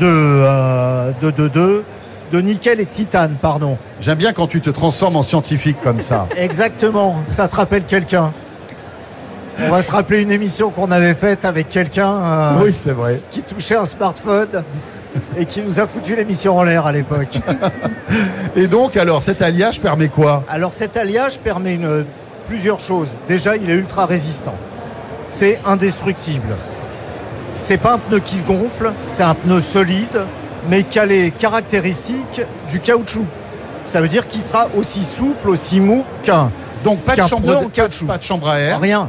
de, 0.00 0.06
euh, 0.06 1.10
de, 1.22 1.30
de, 1.30 1.48
de- 1.48 1.84
de 2.32 2.40
nickel 2.40 2.78
et 2.80 2.86
titane, 2.86 3.34
pardon. 3.42 3.76
J'aime 4.00 4.18
bien 4.18 4.32
quand 4.32 4.46
tu 4.46 4.60
te 4.60 4.70
transformes 4.70 5.16
en 5.16 5.22
scientifique 5.24 5.78
comme 5.82 5.98
ça. 6.00 6.26
Exactement, 6.36 7.16
ça 7.28 7.48
te 7.48 7.56
rappelle 7.56 7.82
quelqu'un. 7.84 8.32
On 9.66 9.68
va 9.70 9.82
se 9.82 9.90
rappeler 9.90 10.22
une 10.22 10.30
émission 10.30 10.70
qu'on 10.70 10.90
avait 10.90 11.14
faite 11.14 11.44
avec 11.44 11.68
quelqu'un 11.68 12.12
euh, 12.14 12.50
oui, 12.64 12.72
c'est 12.76 12.92
vrai. 12.92 13.20
qui 13.30 13.42
touchait 13.42 13.76
un 13.76 13.84
smartphone 13.84 14.62
et 15.36 15.44
qui 15.46 15.62
nous 15.62 15.80
a 15.80 15.86
foutu 15.86 16.14
l'émission 16.16 16.56
en 16.58 16.62
l'air 16.62 16.86
à 16.86 16.92
l'époque. 16.92 17.38
Et 18.56 18.66
donc, 18.66 18.96
alors, 18.96 19.22
cet 19.22 19.42
alliage 19.42 19.80
permet 19.80 20.08
quoi? 20.08 20.44
Alors 20.48 20.72
cet 20.72 20.96
alliage 20.96 21.38
permet 21.38 21.74
une- 21.74 22.04
plusieurs 22.46 22.80
choses. 22.80 23.16
Déjà, 23.28 23.56
il 23.56 23.70
est 23.70 23.74
ultra 23.74 24.06
résistant. 24.06 24.54
C'est 25.28 25.60
indestructible. 25.64 26.56
C'est 27.54 27.78
pas 27.78 27.92
un 27.94 27.98
pneu 27.98 28.18
qui 28.20 28.36
se 28.36 28.44
gonfle, 28.46 28.92
c'est 29.06 29.22
un 29.22 29.34
pneu 29.34 29.60
solide, 29.60 30.22
mais 30.68 30.82
qui 30.82 30.98
a 30.98 31.06
les 31.06 31.30
caractéristiques 31.30 32.42
du 32.68 32.80
caoutchouc. 32.80 33.24
Ça 33.84 34.00
veut 34.00 34.08
dire 34.08 34.26
qu'il 34.28 34.40
sera 34.40 34.68
aussi 34.76 35.02
souple, 35.04 35.48
aussi 35.48 35.80
mou 35.80 36.04
qu'un. 36.22 36.50
Donc, 36.84 37.00
pas 37.00 37.14
de, 37.16 37.22
chambre, 37.22 37.42
pneu 37.42 37.56
en 37.56 37.60
pas 37.60 37.64
de- 37.66 37.70
caoutchouc. 37.70 38.06
pas 38.06 38.18
de 38.18 38.22
chambre 38.22 38.48
à 38.48 38.58
air. 38.58 38.80
Rien. 38.80 39.08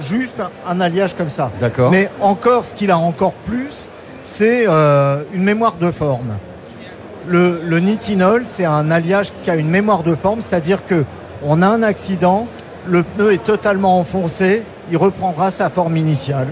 Juste 0.00 0.40
un, 0.40 0.50
un 0.68 0.80
alliage 0.80 1.14
comme 1.14 1.30
ça. 1.30 1.50
D'accord. 1.60 1.90
Mais 1.90 2.08
encore, 2.20 2.64
ce 2.64 2.74
qu'il 2.74 2.90
a 2.90 2.98
encore 2.98 3.32
plus, 3.32 3.86
c'est 4.22 4.64
euh, 4.68 5.22
une 5.32 5.44
mémoire 5.44 5.76
de 5.76 5.90
forme. 5.90 6.36
Le, 7.28 7.60
le 7.64 7.80
nitinol, 7.80 8.42
c'est 8.44 8.64
un 8.64 8.90
alliage 8.90 9.28
qui 9.42 9.50
a 9.50 9.56
une 9.56 9.68
mémoire 9.68 10.02
de 10.02 10.14
forme, 10.14 10.40
c'est-à-dire 10.40 10.84
que 10.86 11.04
on 11.42 11.62
a 11.62 11.68
un 11.68 11.82
accident, 11.82 12.46
le 12.86 13.02
pneu 13.02 13.32
est 13.32 13.42
totalement 13.44 13.98
enfoncé, 13.98 14.62
il 14.90 14.96
reprendra 14.96 15.50
sa 15.50 15.70
forme 15.70 15.96
initiale. 15.96 16.48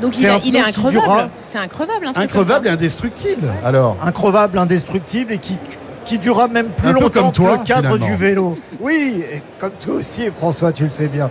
Donc 0.00 0.14
C'est 0.14 0.22
il, 0.22 0.28
a- 0.28 0.34
un 0.34 0.40
il 0.44 0.56
est 0.56 0.60
increvable. 0.60 0.90
durera. 0.90 1.28
C'est 1.44 1.58
increvable, 1.58 2.06
un 2.08 2.12
truc 2.12 2.24
Increvable 2.24 2.66
et 2.66 2.70
indestructible. 2.70 3.46
Alors, 3.64 3.96
Increvable, 4.04 4.58
indestructible 4.58 5.32
et 5.32 5.38
qui, 5.38 5.58
qui 6.04 6.18
durera 6.18 6.48
même 6.48 6.66
plus 6.68 6.88
Un 6.88 6.94
peu 6.94 7.00
longtemps 7.00 7.22
comme 7.22 7.32
toi, 7.32 7.54
que 7.54 7.60
le 7.60 7.64
cadre 7.64 7.80
finalement. 7.94 8.06
du 8.06 8.14
vélo. 8.16 8.58
Oui, 8.80 9.24
et 9.32 9.42
comme 9.60 9.70
toi 9.78 9.94
aussi, 9.94 10.28
François, 10.36 10.72
tu 10.72 10.82
le 10.84 10.90
sais 10.90 11.06
bien. 11.06 11.30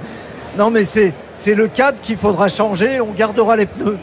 Non, 0.58 0.70
mais 0.70 0.84
c'est 0.86 1.14
c'est 1.34 1.56
le 1.56 1.68
cadre 1.68 1.98
qu'il 2.02 2.18
faudra 2.18 2.48
changer, 2.50 3.00
on 3.02 3.12
gardera 3.12 3.56
les 3.58 3.66
pneus. 3.66 3.98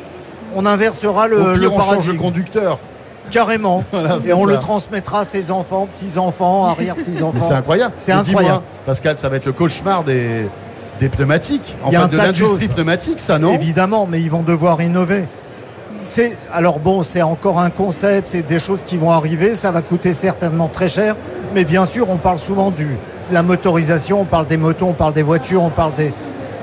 On 0.61 0.67
inversera 0.67 1.29
le, 1.29 1.41
au 1.41 1.55
le 1.55 1.71
change 1.71 2.17
conducteur. 2.17 2.81
Carrément. 3.31 3.85
Voilà, 3.93 4.17
et 4.27 4.33
on 4.33 4.45
ça. 4.45 4.53
le 4.53 4.59
transmettra 4.59 5.21
à 5.21 5.25
ses 5.25 5.53
enfants, 5.53 5.87
petits-enfants, 5.95 6.65
arrière-petits-enfants. 6.65 7.39
c'est 7.39 7.55
incroyable. 7.55 7.95
C'est 7.99 8.11
incroyable. 8.11 8.65
Pascal, 8.85 9.19
ça 9.19 9.29
va 9.29 9.37
être 9.37 9.45
le 9.45 9.53
cauchemar 9.53 10.03
des, 10.03 10.49
des 10.99 11.09
pneumatiques. 11.09 11.77
Enfin, 11.85 12.03
un 12.03 12.09
de 12.09 12.17
l'industrie 12.17 12.67
pneumatique, 12.67 13.21
ça, 13.21 13.39
non? 13.39 13.53
Évidemment, 13.53 14.09
mais 14.11 14.21
ils 14.21 14.31
vont 14.31 14.43
devoir 14.43 14.83
innover. 14.83 15.27
C'est 16.01 16.37
alors 16.53 16.81
bon, 16.81 17.05
c'est 17.05 17.23
encore 17.23 17.61
un 17.61 17.71
concept, 17.71 18.29
c'est 18.29 18.43
des 18.43 18.59
choses 18.59 18.83
qui 18.83 18.97
vont 18.97 19.13
arriver, 19.13 19.55
ça 19.55 19.71
va 19.71 19.81
coûter 19.83 20.13
certainement 20.13 20.69
très 20.69 20.89
cher, 20.89 21.15
mais 21.55 21.65
bien 21.65 21.85
sûr, 21.87 22.11
on 22.11 22.17
parle 22.17 22.39
souvent 22.39 22.71
du, 22.71 22.85
de 22.85 23.35
la 23.35 23.43
motorisation, 23.43 24.21
on 24.21 24.25
parle 24.25 24.47
des 24.47 24.57
motos, 24.57 24.87
on 24.87 24.93
parle 24.93 25.13
des 25.13 25.23
voitures, 25.23 25.63
on 25.63 25.71
parle 25.71 25.95
des, 25.95 26.13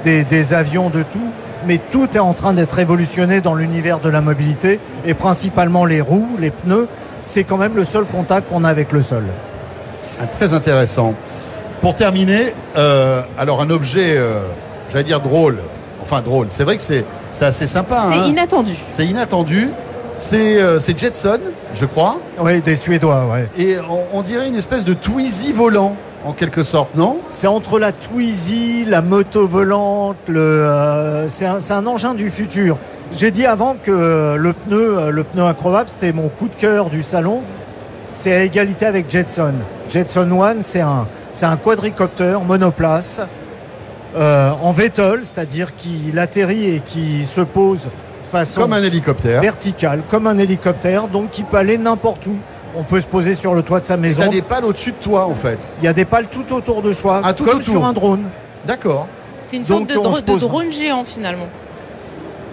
des, 0.04 0.24
des 0.24 0.54
avions, 0.54 0.90
de 0.90 1.04
tout, 1.04 1.32
mais 1.68 1.78
tout 1.78 2.08
est 2.14 2.20
en 2.20 2.34
train 2.34 2.54
d'être 2.54 2.74
révolutionné 2.74 3.42
dans 3.42 3.56
l'univers 3.56 4.00
de 4.00 4.10
la 4.10 4.22
mobilité 4.22 4.80
et 5.06 5.14
principalement 5.14 5.86
les 5.86 6.02
roues, 6.02 6.30
les 6.40 6.52
pneus, 6.52 6.88
c'est 7.22 7.44
quand 7.44 7.58
même 7.58 7.76
le 7.76 7.84
seul 7.84 8.06
contact 8.06 8.50
qu'on 8.50 8.64
a 8.64 8.70
avec 8.70 8.92
le 8.92 9.02
sol. 9.02 9.24
Ah, 10.20 10.28
Très 10.28 10.54
intéressant. 10.54 11.14
Pour 11.82 11.96
terminer, 11.96 12.54
euh, 12.78 13.22
alors 13.38 13.62
un 13.62 13.70
objet, 13.70 14.16
euh, 14.18 14.40
j'allais 14.92 15.04
dire 15.04 15.20
drôle. 15.20 15.58
Enfin 16.02 16.22
drôle. 16.22 16.48
C'est 16.50 16.64
vrai 16.64 16.78
que 16.78 16.84
c'est 16.84 17.04
c'est 17.32 17.46
assez 17.46 17.68
sympa. 17.68 18.02
ça. 18.02 18.10
C'est 18.12 18.20
hein. 18.20 18.28
inattendu. 18.28 18.76
C'est 18.88 19.06
inattendu. 19.06 19.70
C'est 20.14 20.62
euh, 20.62 20.80
c'est 20.80 20.98
Jetson, 20.98 21.40
je 21.74 21.86
crois. 21.86 22.20
Oui, 22.40 22.62
des 22.62 22.76
Suédois, 22.76 23.26
ouais. 23.26 23.50
Et 23.58 23.76
on, 23.90 24.18
on 24.20 24.22
dirait 24.22 24.48
une 24.48 24.56
espèce 24.56 24.86
de 24.86 24.94
Twizy 24.94 25.52
volant. 25.52 25.96
En 26.26 26.34
quelque 26.34 26.64
sorte, 26.64 26.96
non 26.96 27.20
C'est 27.30 27.48
entre 27.48 27.78
la 27.80 27.92
Twizy, 27.92 28.84
la 28.86 29.02
moto 29.02 29.48
volante, 29.48 30.18
le, 30.28 30.40
euh, 30.40 31.28
c'est 31.28 31.46
un, 31.46 31.60
c'est 31.60 31.74
un 31.74 31.86
engin 31.86 32.14
du 32.16 32.30
futur. 32.30 32.78
J'ai 33.16 33.30
dit 33.32 33.46
avant 33.46 33.76
que 33.82 34.36
le 34.36 34.54
pneu, 34.54 34.98
euh, 34.98 35.12
le 35.12 35.24
pneu 35.24 35.44
incroyable, 35.44 35.88
c'était 35.90 36.12
mon 36.14 36.30
coup 36.30 36.48
de 36.50 36.56
cœur 36.56 36.90
du 36.90 37.04
salon. 37.04 37.44
C'est 38.16 38.34
à 38.34 38.44
égalité 38.44 38.86
avec 38.86 39.10
Jetson. 39.10 39.54
Jetson 39.88 40.32
One, 40.32 40.62
c'est 40.62 40.82
un, 40.82 41.08
c'est 41.32 41.46
un 41.46 41.58
quadricoptère 41.58 42.42
monoplace 42.42 43.22
euh, 44.16 44.52
en 44.62 44.72
VTOL, 44.72 45.20
c'est-à-dire 45.24 45.76
qu'il 45.76 46.18
atterrit 46.18 46.76
et 46.76 46.80
qui 46.80 47.24
se 47.26 47.42
pose 47.42 47.82
de 48.24 48.30
façon 48.30 48.62
Comme 48.62 48.74
un 48.74 48.82
hélicoptère. 48.82 49.42
verticale, 49.42 50.02
comme 50.10 50.26
un 50.28 50.38
hélicoptère, 50.38 51.08
donc 51.08 51.30
qui 51.32 51.44
peut 51.44 51.58
aller 51.58 51.78
n'importe 51.78 52.26
où. 52.28 52.36
On 52.78 52.84
peut 52.84 53.00
se 53.00 53.08
poser 53.08 53.34
sur 53.34 53.54
le 53.54 53.62
toit 53.62 53.80
de 53.80 53.86
sa 53.86 53.98
maison. 53.98 54.24
t'as 54.24 54.28
des 54.30 54.42
pales 54.42 54.66
au-dessus 54.66 54.92
de 54.92 54.98
toi, 54.98 55.26
en 55.28 55.36
fait. 55.36 55.74
Il 55.82 55.86
y 55.86 55.88
a 55.88 55.94
des 55.94 56.06
pales 56.06 56.28
tout 56.28 56.54
autour 56.54 56.82
de 56.82 56.92
soi, 56.92 57.22
Ah, 57.24 57.34
tout 57.34 57.46
comme 57.46 57.58
autour. 57.60 57.70
sur 57.74 57.86
un 57.86 57.94
drone. 57.94 58.30
D'accord. 58.66 59.08
C'est 59.44 59.58
une 59.58 59.64
sorte 59.64 59.82
Donc, 59.82 59.90
de, 59.90 59.94
dro- 60.34 60.38
drone 60.40 60.72
géant 60.72 61.04
finalement. 61.04 61.46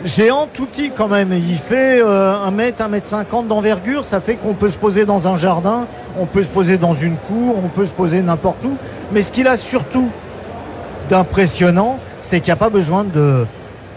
Géant 0.04 0.48
tout 0.52 0.66
petit 0.66 0.90
quand 0.90 1.08
même. 1.08 1.32
Il 1.32 1.56
fait 1.56 2.00
euh, 2.02 2.34
1 2.34 2.50
mètre, 2.50 2.82
1 2.82 2.88
mètre 2.88 3.06
50 3.06 3.46
d'envergure. 3.48 4.04
Ça 4.04 4.20
fait 4.20 4.34
qu'on 4.36 4.54
peut 4.54 4.68
se 4.68 4.76
poser 4.78 5.04
dans 5.06 5.28
un 5.28 5.36
jardin, 5.36 5.86
on 6.18 6.26
peut 6.26 6.42
se 6.42 6.48
poser 6.50 6.76
dans 6.76 6.92
une 6.92 7.16
cour, 7.16 7.56
on 7.64 7.68
peut 7.68 7.84
se 7.84 7.92
poser 7.92 8.20
n'importe 8.20 8.64
où. 8.64 8.76
Mais 9.12 9.22
ce 9.22 9.30
qu'il 9.32 9.46
a 9.46 9.56
surtout 9.56 10.08
d'impressionnant, 11.08 11.98
c'est 12.20 12.40
qu'il 12.40 12.48
n'y 12.48 12.52
a 12.52 12.56
pas 12.56 12.70
besoin 12.70 13.04
de 13.04 13.46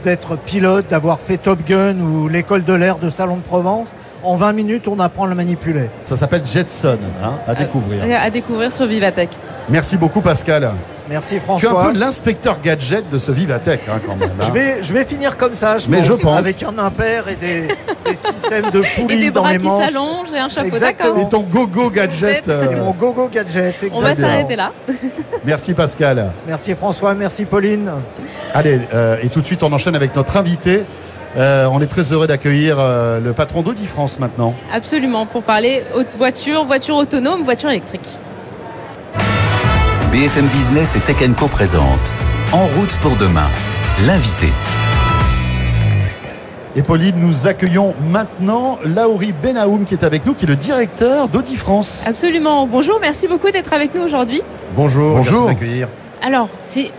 d'être 0.04 0.36
pilote, 0.38 0.86
d'avoir 0.88 1.20
fait 1.20 1.38
Top 1.38 1.60
Gun 1.66 2.00
ou 2.00 2.28
l'école 2.28 2.64
de 2.64 2.74
l'air 2.74 3.00
de 3.00 3.10
Salon 3.10 3.38
de 3.38 3.42
Provence. 3.42 3.96
En 4.26 4.38
20 4.38 4.54
minutes, 4.54 4.88
on 4.88 5.00
apprend 5.00 5.26
à 5.26 5.28
le 5.28 5.36
manipuler. 5.36 5.90
Ça 6.06 6.18
s'appelle 6.18 6.42
Jetson, 6.46 6.98
hein, 7.24 7.34
à 7.46 7.54
découvrir. 7.54 8.02
Euh, 8.04 8.16
À 8.20 8.30
découvrir 8.32 8.72
sur 8.72 8.88
Vivatech. 8.88 9.30
Merci 9.70 9.98
beaucoup, 9.98 10.22
Pascal. 10.22 10.72
Merci 11.08 11.36
Tu 11.36 11.36
es 11.36 11.40
un 11.40 11.46
François. 11.46 11.92
peu 11.92 12.00
l'inspecteur 12.00 12.58
gadget 12.64 13.08
de 13.12 13.20
ce 13.20 13.32
Vivatech, 13.32 13.82
hein, 13.88 14.00
quand 14.04 14.16
même. 14.16 14.32
hein. 14.32 14.44
Je 14.48 14.52
vais, 14.52 14.82
je 14.82 14.92
vais 14.92 15.06
finir 15.06 15.38
comme 15.38 15.54
ça, 15.54 15.78
je 15.78 15.88
Mais 15.92 15.98
pense, 15.98 16.08
je 16.08 16.14
pense. 16.14 16.40
avec 16.40 16.64
un 16.64 16.76
impair 16.80 17.26
et 17.28 17.36
des, 17.36 17.68
des 18.10 18.16
systèmes 18.16 18.72
de 18.72 18.82
Et 18.82 18.88
poulies 19.02 19.20
des 19.20 19.30
dans 19.32 19.42
bras 19.44 19.52
les 19.54 19.60
qui 19.60 19.66
manches. 19.68 19.86
s'allongent 19.92 20.34
et 20.34 20.40
un 20.40 20.50
chapeau, 20.50 20.66
Exactement. 20.68 21.10
d'accord. 21.14 21.28
Et 21.28 21.30
ton 21.30 21.42
gogo 21.44 21.90
gadget. 21.92 22.48
euh, 22.50 22.72
Et 22.72 22.76
mon 22.78 22.92
gogo 22.94 23.28
gadget. 23.32 23.76
On 23.94 24.00
va 24.02 24.10
exactement. 24.12 24.28
s'arrêter 24.28 24.56
là. 24.56 24.72
Merci, 25.46 25.76
Pascal. 25.76 26.32
Merci 26.48 26.74
François, 26.74 27.14
merci 27.14 27.46
Pauline. 27.46 27.92
Allez, 28.56 28.80
euh, 28.96 29.18
et 29.22 29.30
tout 29.30 29.42
de 29.42 29.46
suite, 29.46 29.62
on 29.62 29.72
enchaîne 29.72 29.96
avec 29.96 30.16
notre 30.16 30.36
invité. 30.38 30.84
Euh, 31.38 31.68
on 31.70 31.82
est 31.82 31.88
très 31.88 32.14
heureux 32.14 32.28
d'accueillir 32.28 32.78
euh, 32.80 33.20
le 33.20 33.34
patron 33.34 33.62
d'Audi 33.62 33.88
France 33.88 34.20
maintenant. 34.20 34.54
Absolument, 34.72 35.26
pour 35.26 35.44
parler 35.44 35.84
haute 35.94 36.16
voiture, 36.18 36.64
voiture 36.64 36.96
autonome, 36.96 37.44
voiture 37.44 37.70
électrique. 37.70 38.18
BFM 40.14 40.46
Business 40.48 40.96
et 40.96 41.00
Tech 41.00 41.18
Co 41.38 41.48
présente 41.48 42.00
En 42.54 42.66
route 42.68 42.96
pour 43.02 43.18
demain, 43.18 43.50
l'invité. 44.06 44.48
Et 46.78 46.84
Pauline, 46.84 47.16
nous 47.18 47.48
accueillons 47.48 47.94
maintenant 48.10 48.80
Lauri 48.86 49.34
Benaoum 49.34 49.84
qui 49.86 49.94
est 49.94 50.04
avec 50.06 50.26
nous, 50.26 50.34
qui 50.34 50.46
est 50.46 50.48
le 50.48 50.56
directeur 50.56 51.28
d'Audi 51.28 51.58
France. 51.58 52.06
Absolument. 52.08 52.66
Bonjour, 52.68 52.98
merci 53.02 53.28
beaucoup 53.28 53.52
d'être 53.52 53.74
avec 53.74 53.94
nous 53.94 54.02
aujourd'hui. 54.02 54.42
Bonjour, 54.76 55.18
Bonjour. 55.18 55.48
merci 55.48 55.60
de 55.60 55.66
m'accueillir. 55.66 55.88
Alors, 56.26 56.48
c'est 56.64 56.92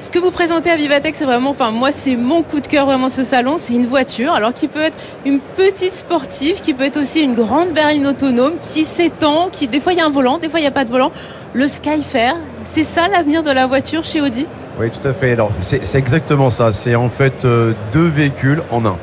ce 0.00 0.08
que 0.08 0.18
vous 0.18 0.30
présentez 0.30 0.70
à 0.70 0.76
Vivatech, 0.76 1.14
c'est 1.14 1.24
vraiment, 1.24 1.50
enfin 1.50 1.70
moi 1.70 1.92
c'est 1.92 2.16
mon 2.16 2.42
coup 2.42 2.60
de 2.60 2.66
cœur 2.66 2.86
vraiment 2.86 3.08
de 3.08 3.12
ce 3.12 3.24
salon, 3.24 3.56
c'est 3.58 3.74
une 3.74 3.86
voiture, 3.86 4.32
alors 4.32 4.54
qui 4.54 4.66
peut 4.66 4.82
être 4.82 4.96
une 5.26 5.40
petite 5.40 5.94
sportive, 5.94 6.60
qui 6.60 6.74
peut 6.74 6.84
être 6.84 6.96
aussi 6.96 7.20
une 7.20 7.34
grande 7.34 7.70
berline 7.70 8.06
autonome, 8.06 8.54
qui 8.60 8.84
s'étend, 8.84 9.48
qui 9.52 9.68
des 9.68 9.80
fois 9.80 9.92
il 9.92 9.98
y 9.98 10.02
a 10.02 10.06
un 10.06 10.10
volant, 10.10 10.38
des 10.38 10.48
fois 10.48 10.58
il 10.58 10.62
n'y 10.62 10.68
a 10.68 10.72
pas 10.72 10.84
de 10.84 10.90
volant. 10.90 11.12
Le 11.52 11.66
Skyfair, 11.66 12.36
c'est 12.64 12.84
ça 12.84 13.08
l'avenir 13.08 13.42
de 13.42 13.50
la 13.50 13.66
voiture 13.66 14.04
chez 14.04 14.20
Audi? 14.20 14.46
Oui, 14.78 14.88
tout 14.90 15.06
à 15.06 15.12
fait. 15.12 15.32
Alors, 15.32 15.50
c'est 15.60 15.96
exactement 15.96 16.48
ça. 16.48 16.72
C'est 16.72 16.94
en 16.94 17.08
fait 17.08 17.44
euh, 17.44 17.72
deux 17.92 18.06
véhicules 18.06 18.62
en 18.70 18.86
un. 18.86 18.96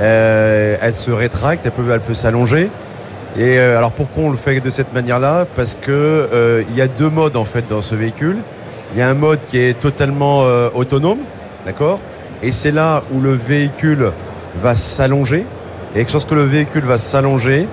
Euh, 0.00 0.76
elle 0.80 0.94
se 0.94 1.10
rétracte, 1.10 1.66
elle 1.66 1.72
peut, 1.72 1.84
elle 1.92 2.00
peut 2.00 2.14
s'allonger. 2.14 2.70
Et 3.36 3.58
euh, 3.58 3.76
alors, 3.76 3.92
pourquoi 3.92 4.24
on 4.24 4.30
le 4.30 4.38
fait 4.38 4.60
de 4.60 4.70
cette 4.70 4.94
manière-là? 4.94 5.46
Parce 5.54 5.76
que 5.80 6.64
il 6.68 6.74
y 6.74 6.80
a 6.80 6.88
deux 6.88 7.10
modes 7.10 7.36
en 7.36 7.44
fait 7.44 7.68
dans 7.68 7.82
ce 7.82 7.94
véhicule. 7.94 8.38
Il 8.94 9.00
y 9.00 9.02
a 9.02 9.08
un 9.08 9.14
mode 9.14 9.40
qui 9.48 9.58
est 9.58 9.78
totalement 9.78 10.42
euh, 10.44 10.68
autonome, 10.72 11.18
d'accord? 11.66 11.98
Et 12.44 12.52
c'est 12.52 12.70
là 12.70 13.02
où 13.12 13.20
le 13.20 13.32
véhicule 13.32 14.12
va 14.56 14.76
s'allonger. 14.76 15.44
Et 15.96 16.06
lorsque 16.12 16.30
le 16.30 16.44
véhicule 16.44 16.84
va 16.84 16.96
s'allonger, 16.96 17.66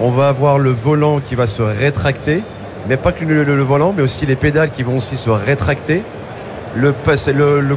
on 0.00 0.10
va 0.10 0.26
avoir 0.26 0.58
le 0.58 0.70
volant 0.70 1.20
qui 1.20 1.36
va 1.36 1.46
se 1.46 1.62
rétracter, 1.62 2.42
mais 2.88 2.96
pas 2.96 3.12
que 3.12 3.24
le, 3.24 3.62
volant, 3.62 3.94
mais 3.96 4.02
aussi 4.02 4.26
les 4.26 4.34
pédales 4.34 4.70
qui 4.70 4.82
vont 4.82 4.96
aussi 4.96 5.16
se 5.16 5.30
rétracter. 5.30 6.02
Le 6.74 6.92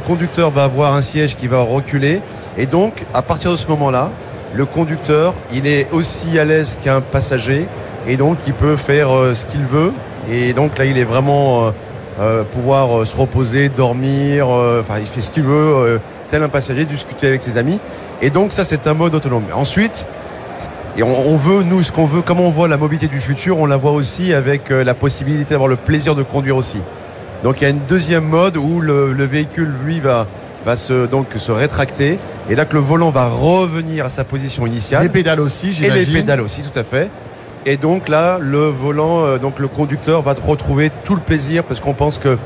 conducteur 0.00 0.50
va 0.50 0.64
avoir 0.64 0.96
un 0.96 1.00
siège 1.00 1.36
qui 1.36 1.46
va 1.46 1.60
reculer, 1.60 2.20
et 2.56 2.66
donc 2.66 3.04
à 3.14 3.22
partir 3.22 3.52
de 3.52 3.56
ce 3.56 3.68
moment-là, 3.68 4.10
le 4.54 4.64
conducteur, 4.64 5.34
il 5.52 5.68
est 5.68 5.86
aussi 5.92 6.36
à 6.36 6.44
l'aise 6.44 6.76
qu'un 6.82 7.00
passager, 7.00 7.68
et 8.08 8.16
donc 8.16 8.38
il 8.48 8.54
peut 8.54 8.76
faire 8.76 9.16
euh, 9.16 9.34
ce 9.34 9.46
qu'il 9.46 9.60
veut, 9.60 9.92
et 10.30 10.52
donc 10.52 10.76
là, 10.78 10.84
il 10.84 10.98
est 10.98 11.04
vraiment 11.04 11.66
euh, 11.66 11.70
euh, 12.20 12.42
pouvoir 12.42 12.98
euh, 13.00 13.04
se 13.04 13.16
reposer, 13.16 13.68
dormir, 13.68 14.48
euh, 14.50 14.80
enfin, 14.80 14.98
il 15.00 15.06
fait 15.06 15.20
ce 15.20 15.30
qu'il 15.30 15.44
veut, 15.44 16.00
tel 16.30 16.42
un 16.42 16.48
passager, 16.48 16.84
discuter 16.84 17.26
avec 17.28 17.42
ses 17.42 17.58
amis, 17.58 17.80
et 18.22 18.30
donc 18.30 18.52
ça, 18.52 18.64
c'est 18.64 18.86
un 18.86 18.94
mode 18.94 19.14
autonome. 19.14 19.44
Ensuite, 19.54 20.06
et 20.96 21.02
on, 21.04 21.36
veut, 21.36 21.62
nous, 21.62 21.84
ce 21.84 21.92
qu'on 21.92 22.06
veut, 22.06 22.22
comment 22.22 22.48
on 22.48 22.50
voit 22.50 22.66
la 22.66 22.76
mobilité 22.76 23.06
du 23.06 23.20
futur, 23.20 23.58
on 23.58 23.66
la 23.66 23.76
voit 23.76 23.92
aussi 23.92 24.34
avec 24.34 24.70
la 24.70 24.94
possibilité 24.94 25.50
d'avoir 25.50 25.68
le 25.68 25.76
plaisir 25.76 26.16
de 26.16 26.24
conduire 26.24 26.56
aussi. 26.56 26.78
Donc 27.44 27.60
il 27.60 27.64
y 27.64 27.66
a 27.68 27.70
une 27.70 27.86
deuxième 27.88 28.24
mode 28.24 28.56
où 28.56 28.80
le, 28.80 29.12
le 29.12 29.24
véhicule, 29.24 29.72
lui, 29.84 30.00
va, 30.00 30.26
va 30.64 30.76
se, 30.76 31.06
donc, 31.06 31.28
se 31.38 31.52
rétracter. 31.52 32.18
Et 32.50 32.56
là 32.56 32.64
que 32.64 32.74
le 32.74 32.80
volant 32.80 33.10
va 33.10 33.28
revenir 33.28 34.06
à 34.06 34.10
sa 34.10 34.24
position 34.24 34.66
initiale. 34.66 35.04
Les 35.04 35.08
pédales 35.08 35.38
aussi, 35.38 35.68
Et 35.68 35.72
j'imagine. 35.72 36.14
les 36.14 36.20
pédales 36.20 36.40
aussi, 36.40 36.62
tout 36.62 36.76
à 36.76 36.82
fait. 36.82 37.10
Et 37.66 37.76
donc 37.76 38.08
là, 38.08 38.38
le 38.40 38.66
volant, 38.66 39.24
euh, 39.24 39.38
donc 39.38 39.58
le 39.58 39.68
conducteur 39.68 40.22
va 40.22 40.34
retrouver 40.34 40.90
tout 41.04 41.14
le 41.14 41.20
plaisir 41.20 41.64
parce 41.64 41.80
qu'on 41.80 41.94
pense 41.94 42.18
que 42.18 42.38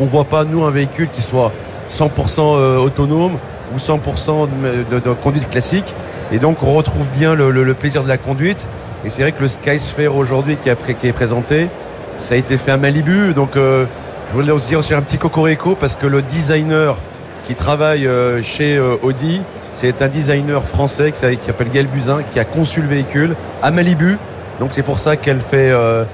on 0.00 0.06
voit 0.06 0.24
pas 0.24 0.44
nous 0.44 0.64
un 0.64 0.70
véhicule 0.70 1.08
qui 1.10 1.22
soit 1.22 1.52
100% 1.90 2.40
euh, 2.40 2.78
autonome 2.78 3.38
ou 3.74 3.78
100% 3.78 4.48
de, 4.90 5.12
conduite 5.12 5.48
classique. 5.50 5.94
Et 6.32 6.38
donc 6.38 6.62
on 6.62 6.72
retrouve 6.72 7.08
bien 7.10 7.34
le, 7.34 7.74
plaisir 7.74 8.02
de 8.02 8.08
la 8.08 8.18
conduite. 8.18 8.68
Et 9.04 9.10
c'est 9.10 9.22
vrai 9.22 9.32
que 9.32 9.42
le 9.42 9.48
Skysphere 9.48 10.14
aujourd'hui 10.16 10.56
qui, 10.56 10.68
est 10.68 11.12
présenté, 11.12 11.68
ça 12.16 12.34
a 12.34 12.38
été 12.38 12.58
fait 12.58 12.70
à 12.70 12.76
Malibu. 12.76 13.34
Donc 13.34 13.56
euh, 13.56 13.84
je 14.28 14.32
voulais 14.32 14.52
aussi 14.52 14.68
dire 14.68 14.78
aussi 14.78 14.94
un 14.94 15.02
petit 15.02 15.18
cocorico 15.18 15.74
parce 15.74 15.96
que 15.96 16.06
le 16.06 16.22
designer 16.22 16.96
qui 17.44 17.54
travaille 17.54 18.08
chez 18.42 18.78
Audi, 19.02 19.40
c'est 19.72 20.02
un 20.02 20.08
designer 20.08 20.64
français 20.64 21.12
qui 21.12 21.18
s'appelle- 21.18 21.38
qui 21.38 21.46
s'appelle 21.46 21.70
Gaël 21.70 21.86
Buzyn, 21.86 22.22
qui 22.30 22.38
a 22.38 22.44
conçu 22.44 22.82
le 22.82 22.88
véhicule 22.88 23.36
à 23.62 23.70
Malibu. 23.70 24.18
Donc 24.60 24.70
c'est 24.72 24.82
pour 24.82 24.98
ça 24.98 25.16
qu'elle 25.16 25.40
fait, 25.40 25.70
euh, 25.70 26.04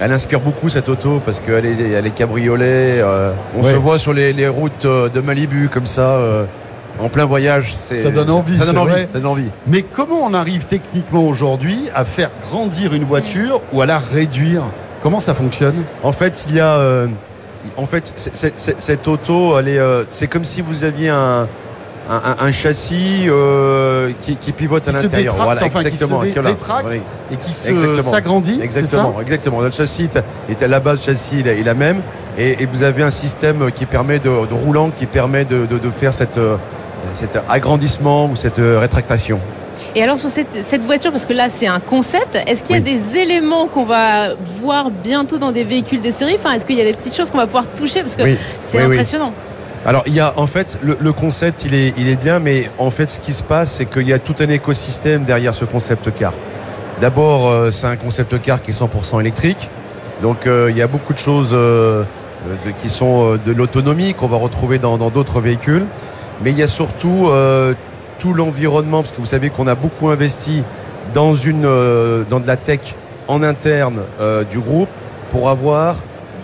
elle 0.00 0.12
inspire 0.12 0.40
beaucoup 0.40 0.68
cette 0.68 0.88
auto 0.88 1.20
parce 1.24 1.40
qu'elle 1.40 1.66
est, 1.66 1.90
elle 1.92 2.06
est 2.06 2.10
cabriolet. 2.14 3.00
euh, 3.00 3.32
on 3.56 3.62
Ouais. 3.62 3.72
se 3.72 3.76
voit 3.76 3.98
sur 3.98 4.12
les, 4.12 4.32
les 4.32 4.48
routes 4.48 4.84
euh, 4.84 5.08
de 5.08 5.20
Malibu 5.20 5.68
comme 5.68 5.86
ça, 5.86 6.10
euh, 6.10 6.44
en 7.00 7.08
plein 7.08 7.24
voyage. 7.24 7.76
Ça 7.76 8.10
donne 8.10 8.30
envie, 8.30 8.56
Ça 8.56 8.66
donne 8.66 8.78
envie. 8.78 8.90
vrai. 8.92 9.08
Ça 9.12 9.18
donne 9.18 9.26
envie. 9.30 9.50
Mais 9.66 9.82
comment 9.82 10.20
on 10.24 10.34
arrive 10.34 10.66
techniquement 10.66 11.22
aujourd'hui 11.24 11.88
à 11.94 12.04
faire 12.04 12.30
grandir 12.50 12.94
une 12.94 13.04
voiture 13.04 13.60
ou 13.72 13.82
à 13.82 13.86
la 13.86 13.98
réduire? 13.98 14.62
Comment 15.02 15.20
ça 15.20 15.34
fonctionne? 15.34 15.84
En 16.02 16.12
fait, 16.12 16.46
il 16.48 16.56
y 16.56 16.60
a, 16.60 17.06
en 17.76 17.86
fait, 17.86 18.12
cette 18.16 19.06
auto, 19.08 19.56
elle 19.58 19.68
est, 19.68 19.80
c'est 20.10 20.26
comme 20.26 20.44
si 20.44 20.60
vous 20.60 20.82
aviez 20.82 21.08
un, 21.08 21.46
un, 22.08 22.16
un- 22.16 22.46
un 22.46 22.52
châssis 22.52 23.24
euh, 23.26 24.10
qui, 24.22 24.36
qui 24.36 24.52
pivote 24.52 24.86
à 24.88 24.90
Qui 24.92 25.02
l'intérieur. 25.02 25.34
détracte, 25.34 25.44
Voilà, 25.44 25.60
enfin, 25.66 25.78
qui 25.78 25.82
se 25.84 25.88
exactement. 26.04 26.22
dé- 26.22 26.32
Voilà. 26.34 26.96
et 27.30 27.36
qui 27.36 27.52
se- 27.52 27.70
Exactement. 27.70 28.02
s'agrandit, 28.02 28.54
c'est 28.54 28.70
ça 28.70 28.80
Exactement, 28.80 29.20
exactement. 29.20 29.60
Le 29.60 29.70
châssis 29.70 30.08
est- 30.48 30.62
à 30.62 30.68
la 30.68 30.80
base, 30.80 30.98
le 30.98 31.04
châssis 31.04 31.40
est 31.40 31.62
la 31.64 31.74
même, 31.74 32.00
et, 32.38 32.62
et 32.62 32.66
vous 32.66 32.82
avez 32.82 33.02
un 33.02 33.10
système 33.10 33.70
qui 33.72 33.84
permet 33.86 34.18
de, 34.18 34.24
de 34.30 34.54
roulant, 34.54 34.90
qui 34.90 35.06
permet 35.06 35.44
de, 35.44 35.66
de- 35.66 35.78
de 35.78 35.90
faire 35.90 36.14
cette, 36.14 36.38
euh, 36.38 36.56
cet 37.14 37.38
agrandissement 37.48 38.26
ou 38.26 38.36
cette 38.36 38.58
euh, 38.58 38.78
rétractation. 38.78 39.38
Et 39.94 40.02
alors 40.02 40.18
sur 40.18 40.28
cette, 40.30 40.62
cette 40.64 40.84
voiture, 40.84 41.10
parce 41.12 41.24
que 41.26 41.32
là 41.32 41.48
c'est 41.48 41.66
un 41.66 41.80
concept, 41.80 42.38
est-ce 42.46 42.62
qu'il 42.62 42.76
y 42.76 42.78
a 42.78 42.82
Oui. 42.82 42.98
des 43.00 43.18
éléments 43.18 43.66
qu'on 43.66 43.84
va 43.84 44.34
voir 44.60 44.90
bientôt 44.90 45.38
dans 45.38 45.50
des 45.50 45.64
véhicules 45.64 46.02
de 46.02 46.10
série? 46.10 46.34
Enfin, 46.36 46.52
est-ce 46.52 46.64
qu'il 46.66 46.76
y 46.76 46.80
a 46.80 46.84
des 46.84 46.92
petites 46.92 47.16
choses 47.16 47.30
qu'on 47.30 47.38
va 47.38 47.46
pouvoir 47.46 47.66
toucher? 47.68 48.00
Parce 48.02 48.14
que 48.16 48.22
Oui. 48.22 48.36
c'est 48.60 48.78
Oui, 48.78 48.84
oui. 48.86 48.92
impressionnant. 48.94 49.32
Alors 49.86 50.02
il 50.06 50.14
y 50.14 50.20
a 50.20 50.32
en 50.36 50.46
fait 50.46 50.78
le, 50.82 51.12
concept 51.12 51.64
il 51.64 51.74
est, 51.74 52.16
bien 52.20 52.40
mais 52.40 52.68
en 52.78 52.90
fait 52.90 53.08
ce 53.08 53.20
qui 53.20 53.32
se 53.32 53.42
passe 53.42 53.72
c'est 53.72 53.86
qu'il 53.86 54.08
y 54.08 54.12
a 54.12 54.18
tout 54.18 54.34
un 54.40 54.48
écosystème 54.48 55.24
derrière 55.24 55.54
ce 55.54 55.64
concept 55.64 56.12
car. 56.14 56.32
D'abord 57.00 57.48
euh, 57.48 57.70
c'est 57.70 57.86
un 57.86 57.96
concept 57.96 58.40
car 58.42 58.60
qui 58.60 58.72
est 58.72 58.80
100% 58.80 59.20
électrique 59.20 59.70
donc 60.20 60.46
euh, 60.46 60.66
il 60.70 60.76
y 60.76 60.82
a 60.82 60.88
beaucoup 60.88 61.12
de 61.12 61.18
choses 61.18 61.50
euh, 61.52 62.04
qui 62.78 62.90
sont 62.90 63.38
de 63.44 63.52
l'autonomie 63.52 64.14
qu'on 64.14 64.26
va 64.26 64.36
retrouver 64.36 64.78
dans 64.78 64.96
d'autres 65.10 65.40
véhicules 65.40 65.86
mais 66.42 66.50
il 66.50 66.58
y 66.58 66.62
a 66.62 66.68
surtout 66.68 67.30
tout 68.18 68.34
l'environnement 68.34 69.02
parce 69.02 69.12
que 69.12 69.20
vous 69.20 69.26
savez 69.26 69.50
qu'on 69.50 69.66
a 69.66 69.74
beaucoup 69.74 70.08
investi 70.08 70.62
dans 71.14 71.32
dans 71.32 72.40
de 72.40 72.46
la 72.46 72.56
tech 72.56 72.94
en 73.26 73.42
interne 73.42 74.02
du 74.50 74.60
groupe 74.60 74.88
pour 75.30 75.50
avoir 75.50 75.96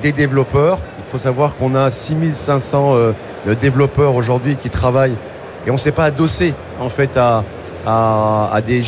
des 0.02 0.12
développeurs. 0.12 0.78
Il 1.14 1.18
faut 1.18 1.22
savoir 1.22 1.54
qu'on 1.54 1.76
a 1.76 1.92
6500 1.92 2.96
euh, 2.96 3.12
développeurs 3.60 4.16
aujourd'hui 4.16 4.56
qui 4.56 4.68
travaillent 4.68 5.14
et 5.64 5.70
on 5.70 5.74
ne 5.74 5.78
s'est 5.78 5.92
pas 5.92 6.06
adossé 6.06 6.54
en 6.80 6.88
fait 6.88 7.16
à, 7.16 7.44
des, 8.66 8.82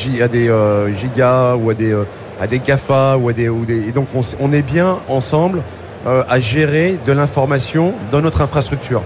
euh, 0.49 0.93
gigas 0.93 1.55
ou 1.55 1.71
à 1.71 1.75
des, 1.75 1.93
euh, 1.93 2.03
à 2.41 2.49
des 2.49 2.59
GAFA 2.59 3.17
ou 3.17 3.29
à 3.29 3.33
des, 3.33 3.49
ou 3.49 3.65
des 3.65 3.89
et 3.89 3.93
donc 3.93 4.09
on, 4.41 4.53
est 4.53 4.63
bien 4.63 4.97
ensemble 5.09 5.63
à 6.05 6.41
gérer 6.41 6.99
de 7.07 7.13
l'information 7.13 7.95
dans 8.11 8.23
notre 8.23 8.41
infrastructure. 8.41 9.03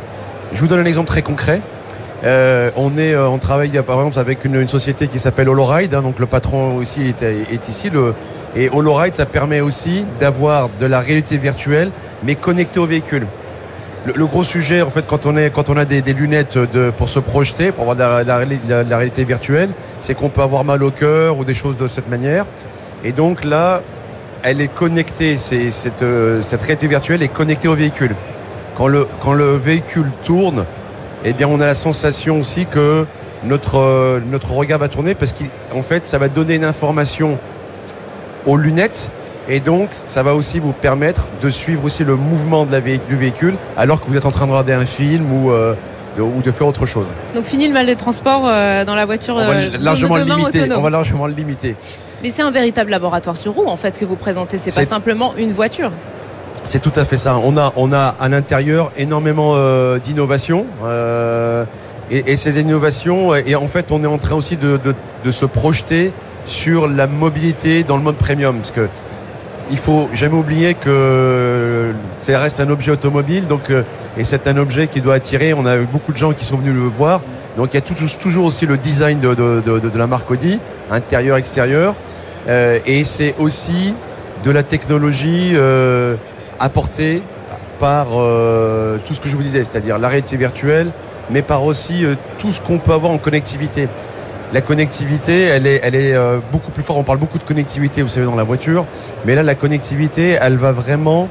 Je 0.54 0.60
vous 0.60 0.66
donne 0.66 0.80
un 0.80 0.86
exemple 0.86 1.08
très 1.08 1.20
concret. 1.20 1.60
On 2.24 2.98
est, 2.98 3.16
on 3.16 3.38
travaille 3.38 3.70
par 3.82 3.98
exemple 3.98 4.18
avec 4.18 4.44
une, 4.44 4.68
société 4.68 5.08
qui 5.08 5.18
s'appelle 5.18 5.48
Holoride, 5.48 5.94
hein, 5.94 6.02
donc 6.02 6.18
le 6.18 6.26
patron 6.26 6.76
aussi 6.76 7.14
est, 7.20 7.68
ici. 7.68 7.90
Le, 7.90 8.14
et 8.56 8.68
HoloRide, 8.68 9.14
ça 9.14 9.26
permet 9.26 9.60
aussi 9.60 10.04
d'avoir 10.18 10.68
de 10.80 10.86
la 10.86 11.00
réalité 11.00 11.36
virtuelle, 11.38 11.90
mais 12.24 12.34
connectée 12.34 12.80
au 12.80 12.86
véhicule. 12.86 13.26
Le, 14.06 14.26
gros 14.26 14.44
sujet, 14.44 14.80
en 14.80 14.90
fait, 14.90 15.06
quand 15.06 15.26
on, 15.26 15.36
a 15.76 15.84
des, 15.84 16.00
lunettes 16.14 16.58
pour 16.96 17.08
se 17.10 17.18
projeter, 17.18 17.70
pour 17.70 17.90
avoir 17.90 18.22
de 18.22 18.26
la, 18.26 18.96
réalité 18.96 19.24
virtuelle, 19.24 19.70
c'est 20.00 20.14
qu'on 20.14 20.30
peut 20.30 20.40
avoir 20.40 20.64
mal 20.64 20.82
au 20.82 20.90
cœur 20.90 21.38
ou 21.38 21.44
des 21.44 21.54
choses 21.54 21.76
de 21.76 21.86
cette 21.86 22.08
manière. 22.08 22.46
Et 23.04 23.12
donc 23.12 23.44
là, 23.44 23.82
elle 24.42 24.62
est 24.62 24.72
connectée, 24.72 25.36
cette, 25.36 26.02
euh, 26.02 26.40
cette 26.40 26.62
réalité 26.62 26.86
virtuelle 26.86 27.22
est 27.22 27.28
connectée 27.28 27.68
au 27.68 27.74
véhicule. 27.74 28.14
Quand 28.74 28.88
le, 28.88 29.06
quand 29.20 29.34
le 29.34 29.56
véhicule 29.56 30.10
tourne, 30.24 30.64
eh 31.24 31.32
bien, 31.32 31.48
on 31.48 31.60
a 31.60 31.66
la 31.66 31.74
sensation 31.74 32.38
aussi 32.40 32.66
que 32.66 33.06
notre, 33.44 33.76
euh, 33.78 34.20
notre 34.30 34.52
regard 34.52 34.78
va 34.78 34.88
tourner 34.88 35.14
parce 35.14 35.32
qu'en 35.32 35.82
fait, 35.82 36.06
ça 36.06 36.18
va 36.18 36.28
donner 36.28 36.54
une 36.54 36.64
information 36.64 37.38
aux 38.46 38.56
lunettes. 38.56 39.10
Et 39.48 39.60
donc, 39.60 39.88
ça 39.90 40.22
va 40.22 40.34
aussi 40.34 40.60
vous 40.60 40.72
permettre 40.72 41.26
de 41.42 41.50
suivre 41.50 41.84
aussi 41.84 42.04
le 42.04 42.14
mouvement 42.14 42.66
de 42.66 42.72
la 42.72 42.80
du 42.80 43.16
véhicule 43.16 43.56
alors 43.76 44.00
que 44.00 44.06
vous 44.06 44.16
êtes 44.16 44.26
en 44.26 44.30
train 44.30 44.46
de 44.46 44.52
regarder 44.52 44.74
un 44.74 44.84
film 44.84 45.32
ou, 45.32 45.50
euh, 45.50 45.74
de, 46.16 46.22
ou 46.22 46.40
de 46.42 46.52
faire 46.52 46.66
autre 46.66 46.86
chose. 46.86 47.06
Donc, 47.34 47.44
fini 47.44 47.66
le 47.66 47.74
mal 47.74 47.86
des 47.86 47.96
transports 47.96 48.44
euh, 48.46 48.84
dans 48.84 48.94
la 48.94 49.06
voiture 49.06 49.36
on 49.36 49.46
va 49.46 49.62
largement 49.80 50.16
le 50.16 50.24
limiter. 50.24 50.68
On 50.72 50.80
va 50.80 50.90
largement 50.90 51.26
le 51.26 51.34
limiter. 51.34 51.74
Mais 52.22 52.30
c'est 52.30 52.42
un 52.42 52.50
véritable 52.50 52.90
laboratoire 52.90 53.36
sur 53.36 53.54
roue 53.54 53.66
en 53.66 53.76
fait 53.76 53.98
que 53.98 54.04
vous 54.04 54.16
présentez. 54.16 54.58
C'est 54.58 54.74
pas 54.74 54.84
simplement 54.84 55.34
une 55.36 55.52
voiture. 55.52 55.90
C'est 56.64 56.80
tout 56.80 56.92
à 56.96 57.04
fait 57.04 57.16
ça. 57.16 57.36
On 57.36 57.56
a, 57.56 57.72
on 57.76 57.92
a 57.92 58.14
à 58.20 58.28
l'intérieur 58.28 58.92
énormément 58.96 59.56
d'innovations. 59.98 60.66
Et, 62.10 62.32
et, 62.32 62.36
ces 62.36 62.60
innovations, 62.60 63.34
et 63.34 63.54
en 63.54 63.68
fait, 63.68 63.92
on 63.92 64.02
est 64.02 64.06
en 64.06 64.18
train 64.18 64.34
aussi 64.34 64.56
de, 64.56 64.78
de, 65.24 65.30
se 65.30 65.46
projeter 65.46 66.12
sur 66.44 66.88
la 66.88 67.06
mobilité 67.06 67.84
dans 67.84 67.96
le 67.96 68.02
mode 68.02 68.16
premium. 68.16 68.56
Parce 68.56 68.72
que 68.72 68.88
il 69.70 69.78
faut 69.78 70.08
jamais 70.12 70.36
oublier 70.36 70.74
que 70.74 71.92
ça 72.22 72.38
reste 72.38 72.60
un 72.60 72.70
objet 72.70 72.90
automobile, 72.90 73.46
donc 73.46 73.70
euh, 73.70 73.82
et 74.16 74.24
c'est 74.24 74.46
un 74.48 74.56
objet 74.56 74.88
qui 74.88 75.00
doit 75.00 75.14
attirer. 75.14 75.54
On 75.54 75.66
a 75.66 75.76
eu 75.76 75.86
beaucoup 75.90 76.12
de 76.12 76.16
gens 76.16 76.32
qui 76.32 76.44
sont 76.44 76.56
venus 76.56 76.74
le 76.74 76.80
voir, 76.80 77.20
donc 77.56 77.72
il 77.72 77.76
y 77.76 77.78
a 77.78 77.82
toujours, 77.82 78.44
aussi 78.44 78.66
le 78.66 78.76
design 78.76 79.20
de, 79.20 79.34
de, 79.34 79.98
la 79.98 80.06
marque 80.06 80.30
Audi, 80.30 80.58
intérieur, 80.90 81.36
extérieur, 81.36 81.94
euh, 82.48 82.78
et 82.86 83.04
c'est 83.04 83.34
aussi 83.38 83.94
de 84.44 84.50
la 84.50 84.62
technologie 84.62 85.52
euh, 85.54 86.16
apportée 86.60 87.22
par 87.80 88.08
euh, 88.12 88.98
tout 89.04 89.14
ce 89.14 89.20
que 89.20 89.28
je 89.28 89.36
vous 89.36 89.42
disais, 89.42 89.64
c'est-à-dire 89.64 89.98
la 89.98 90.08
réalité 90.08 90.36
virtuelle, 90.36 90.90
mais 91.30 91.42
par 91.42 91.64
aussi 91.64 92.04
euh, 92.04 92.14
tout 92.38 92.52
ce 92.52 92.60
qu'on 92.60 92.78
peut 92.78 92.92
avoir 92.92 93.10
en 93.10 93.18
connectivité 93.18 93.88
la 94.52 94.60
connectivité, 94.60 95.42
elle 95.42 95.64
est, 95.64 95.80
elle 95.84 95.94
est 95.94 96.12
euh, 96.12 96.40
beaucoup 96.50 96.72
plus 96.72 96.82
forte. 96.82 96.98
On 96.98 97.04
parle 97.04 97.18
beaucoup 97.18 97.38
de 97.38 97.44
connectivité, 97.44 98.02
vous 98.02 98.08
savez, 98.08 98.26
dans 98.26 98.34
la 98.34 98.42
voiture. 98.42 98.84
Mais 99.24 99.36
là, 99.36 99.44
la 99.44 99.54
connectivité, 99.54 100.38
elle 100.40 100.56
va 100.56 100.72
vraiment 100.72 101.28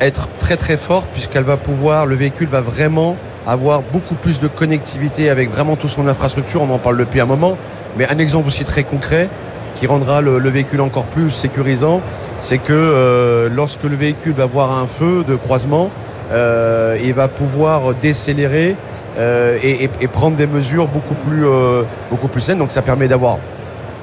être 0.00 0.28
très 0.40 0.56
très 0.56 0.76
forte 0.76 1.08
puisqu'elle 1.12 1.44
va 1.44 1.56
pouvoir, 1.56 2.06
le 2.06 2.16
véhicule 2.16 2.48
va 2.48 2.60
vraiment 2.60 3.16
avoir 3.46 3.82
beaucoup 3.82 4.16
plus 4.16 4.40
de 4.40 4.48
connectivité 4.48 5.30
avec 5.30 5.50
vraiment 5.50 5.76
toute 5.76 5.90
son 5.90 6.08
infrastructure. 6.08 6.62
On 6.62 6.70
en 6.74 6.78
parle 6.78 6.96
depuis 6.96 7.20
un 7.20 7.26
moment. 7.26 7.56
Mais 7.96 8.08
un 8.10 8.18
exemple 8.18 8.48
aussi 8.48 8.64
très 8.64 8.82
concret 8.82 9.28
qui 9.74 9.86
rendra 9.86 10.20
le, 10.20 10.38
véhicule 10.48 10.80
encore 10.80 11.04
plus 11.04 11.30
sécurisant, 11.30 12.00
c'est 12.40 12.58
que 12.58 12.72
euh, 12.72 13.48
lorsque 13.52 13.84
le 13.84 13.96
véhicule 13.96 14.34
va 14.34 14.46
voir 14.46 14.72
un 14.72 14.86
feu 14.86 15.24
de 15.26 15.36
croisement, 15.36 15.90
il 16.30 17.12
va 17.14 17.28
pouvoir 17.28 17.94
décélérer 17.94 18.74
euh, 19.18 19.58
et, 19.62 20.08
prendre 20.08 20.36
des 20.36 20.46
mesures 20.46 20.88
beaucoup 20.88 21.14
plus, 21.14 21.46
euh, 21.46 21.82
beaucoup 22.10 22.28
plus 22.28 22.40
saines. 22.40 22.58
Donc 22.58 22.70
ça 22.70 22.80
permet 22.80 23.08
d'avoir 23.08 23.38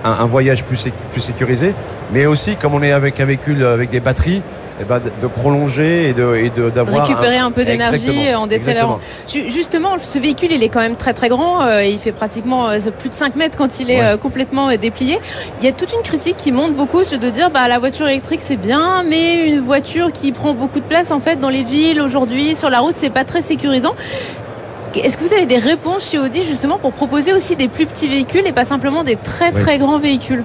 un, 0.03 0.25
voyage 0.27 0.63
plus 0.63 0.77
sécurisé, 1.17 1.73
mais 2.13 2.25
aussi 2.25 2.55
comme 2.55 2.75
on 2.75 2.84
est 2.84 2.91
avec 2.91 3.19
un 3.19 3.25
véhicule 3.25 3.65
avec 3.65 3.89
des 3.89 3.99
batteries, 3.99 4.43
eh 4.82 4.84
ben, 4.86 5.00
de 5.00 5.28
prolonger 5.28 6.10
et 6.10 6.13
de 6.13 6.36
et 6.36 6.50
d'avoir 6.50 7.06
récupérer 7.06 7.38
un, 7.38 7.52
peu 7.52 7.65
d'énergie 7.65 8.34
en 8.34 8.48
décélérant. 8.48 9.00
Justement, 9.28 9.98
ce 10.02 10.20
véhicule, 10.20 10.52
il 10.52 10.63
est 10.63 10.70
quand 10.70 10.80
même 10.80 10.96
très 10.96 11.13
très 11.13 11.30
grand. 11.30 11.63
Euh, 11.63 11.84
il 11.84 12.00
fait 12.00 12.12
pratiquement 12.12 12.70
plus 13.00 13.10
de 13.10 13.13
5 13.13 13.36
mètres 13.36 13.58
quand 13.58 13.80
il 13.80 13.92
est 13.92 14.18
complètement 14.18 14.76
déplié. 14.78 15.20
Il 15.60 15.65
y 15.65 15.68
a 15.68 15.72
toute 15.72 15.94
une 15.94 16.02
critique 16.02 16.38
qui 16.38 16.52
monte 16.52 16.76
beaucoup 16.76 17.04
de 17.04 17.30
dire 17.30 17.50
bah 17.50 17.68
la 17.68 17.80
voiture 17.80 18.08
électrique 18.08 18.42
c'est 18.42 18.58
bien, 18.58 19.04
mais 19.04 19.48
une 19.48 19.60
voiture 19.60 20.12
qui 20.12 20.32
prend 20.32 20.54
beaucoup 20.54 20.80
de 20.80 20.86
place 20.86 21.12
en 21.12 21.20
fait 21.20 21.39
dans 21.39 21.50
les 21.50 21.63
villes 21.63 22.02
aujourd'hui 22.02 22.56
sur 22.56 22.70
la 22.70 22.80
route, 22.80 22.96
c'est 22.96 23.10
pas 23.10 23.24
très 23.24 23.42
sécurisant. 23.42 23.96
Est-ce 24.96 25.18
que 25.18 25.24
vous 25.24 25.34
avez 25.34 25.46
des 25.46 25.58
réponses 25.58 26.10
chez 26.10 26.18
Audi 26.18 26.42
justement 26.44 26.78
pour 26.78 26.94
proposer 26.94 27.34
aussi 27.34 27.56
des 27.56 27.68
plus 27.68 27.86
petits 27.86 28.08
véhicules 28.08 28.46
et 28.48 28.52
pas 28.52 28.65
simplement 28.65 29.04
des 29.04 29.15
très 29.15 29.52
très 29.52 29.78
grands 29.78 30.00
véhicules? 30.00 30.44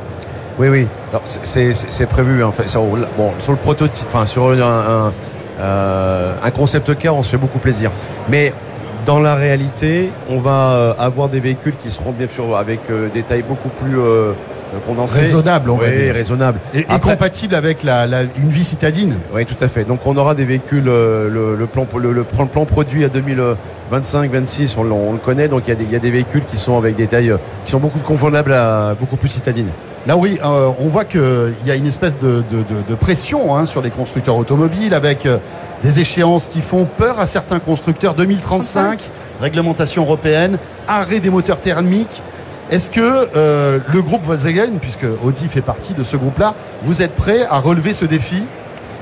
Oui, 0.58 0.68
oui. 0.68 0.86
C'est 1.24 2.06
prévu 2.06 2.42
en 2.42 2.52
fait. 2.52 2.72
Bon, 3.16 3.32
sur 3.40 3.52
le 3.52 3.58
prototype, 3.58 4.06
enfin 4.08 4.26
sur 4.26 4.50
un, 4.50 5.12
euh, 5.60 6.34
un, 6.42 6.50
concept 6.50 6.96
car, 6.96 7.14
on 7.14 7.22
se 7.22 7.30
fait 7.30 7.36
beaucoup 7.36 7.58
plaisir. 7.58 7.90
Mais 8.28 8.52
dans 9.06 9.20
la 9.20 9.34
réalité, 9.34 10.10
on 10.28 10.38
va 10.38 10.70
euh, 10.70 10.94
avoir 10.98 11.28
des 11.28 11.40
véhicules 11.40 11.74
qui 11.80 11.90
seront 11.90 12.12
bien 12.12 12.26
sûr 12.26 12.56
avec 12.56 12.80
euh, 12.90 13.08
des 13.12 13.22
tailles 13.22 13.44
beaucoup 13.46 13.68
plus 13.68 13.96
condensées. 14.86 15.20
Raisonnable, 15.20 15.70
on 15.70 15.76
va 15.76 15.88
dire. 15.88 16.14
raisonnable. 16.14 16.58
Et, 16.74 16.84
compatible 17.00 17.54
avec 17.54 17.84
la, 17.84 18.22
une 18.22 18.48
vie 18.48 18.64
citadine. 18.64 19.18
Oui, 19.32 19.46
tout 19.46 19.62
à 19.62 19.68
fait. 19.68 19.84
Donc 19.84 20.00
on 20.06 20.16
aura 20.16 20.34
des 20.34 20.44
véhicules, 20.44 20.84
le, 20.84 21.66
plan, 21.72 21.86
le, 21.96 22.24
plan 22.24 22.64
produit 22.64 23.04
à 23.04 23.08
2000. 23.08 23.42
25, 23.90 24.30
26, 24.32 24.76
on, 24.78 25.12
le 25.12 25.18
connaît. 25.18 25.46
Donc 25.46 25.68
il 25.68 25.92
y, 25.92 25.94
a 25.94 25.98
des 25.98 26.10
véhicules 26.10 26.42
qui 26.44 26.56
sont 26.56 26.78
avec 26.78 26.96
des 26.96 27.06
tailles 27.06 27.34
qui 27.64 27.70
sont 27.70 27.78
beaucoup 27.78 27.98
convenables 27.98 28.52
à 28.52 28.94
beaucoup 28.98 29.16
plus 29.16 29.28
citadines. 29.28 29.68
Là 30.06 30.18
oui, 30.18 30.38
euh, 30.44 30.70
on 30.80 30.88
voit 30.88 31.04
qu'il 31.04 31.54
y 31.64 31.70
a 31.70 31.76
une 31.76 31.86
espèce 31.86 32.18
de, 32.18 32.42
pression 33.00 33.56
hein, 33.56 33.64
sur 33.64 33.80
les 33.80 33.90
constructeurs 33.90 34.36
automobiles 34.36 34.92
avec 34.92 35.24
euh, 35.24 35.38
des 35.82 35.98
échéances 36.00 36.48
qui 36.48 36.60
font 36.60 36.84
peur 36.84 37.18
à 37.18 37.26
certains 37.26 37.58
constructeurs. 37.58 38.14
2035, 38.14 39.00
réglementation 39.40 40.02
européenne, 40.02 40.58
arrêt 40.86 41.20
des 41.20 41.30
moteurs 41.30 41.60
thermiques. 41.60 42.22
Est-ce 42.70 42.90
que 42.90 43.28
euh, 43.34 43.78
le 43.92 44.02
groupe 44.02 44.24
Volkswagen, 44.24 44.78
puisque 44.80 45.06
Audi 45.22 45.48
fait 45.48 45.62
partie 45.62 45.94
de 45.94 46.02
ce 46.02 46.16
groupe-là, 46.16 46.54
vous 46.82 47.00
êtes 47.00 47.14
prêt 47.14 47.46
à 47.48 47.58
relever 47.58 47.94
ce 47.94 48.04
défi 48.04 48.46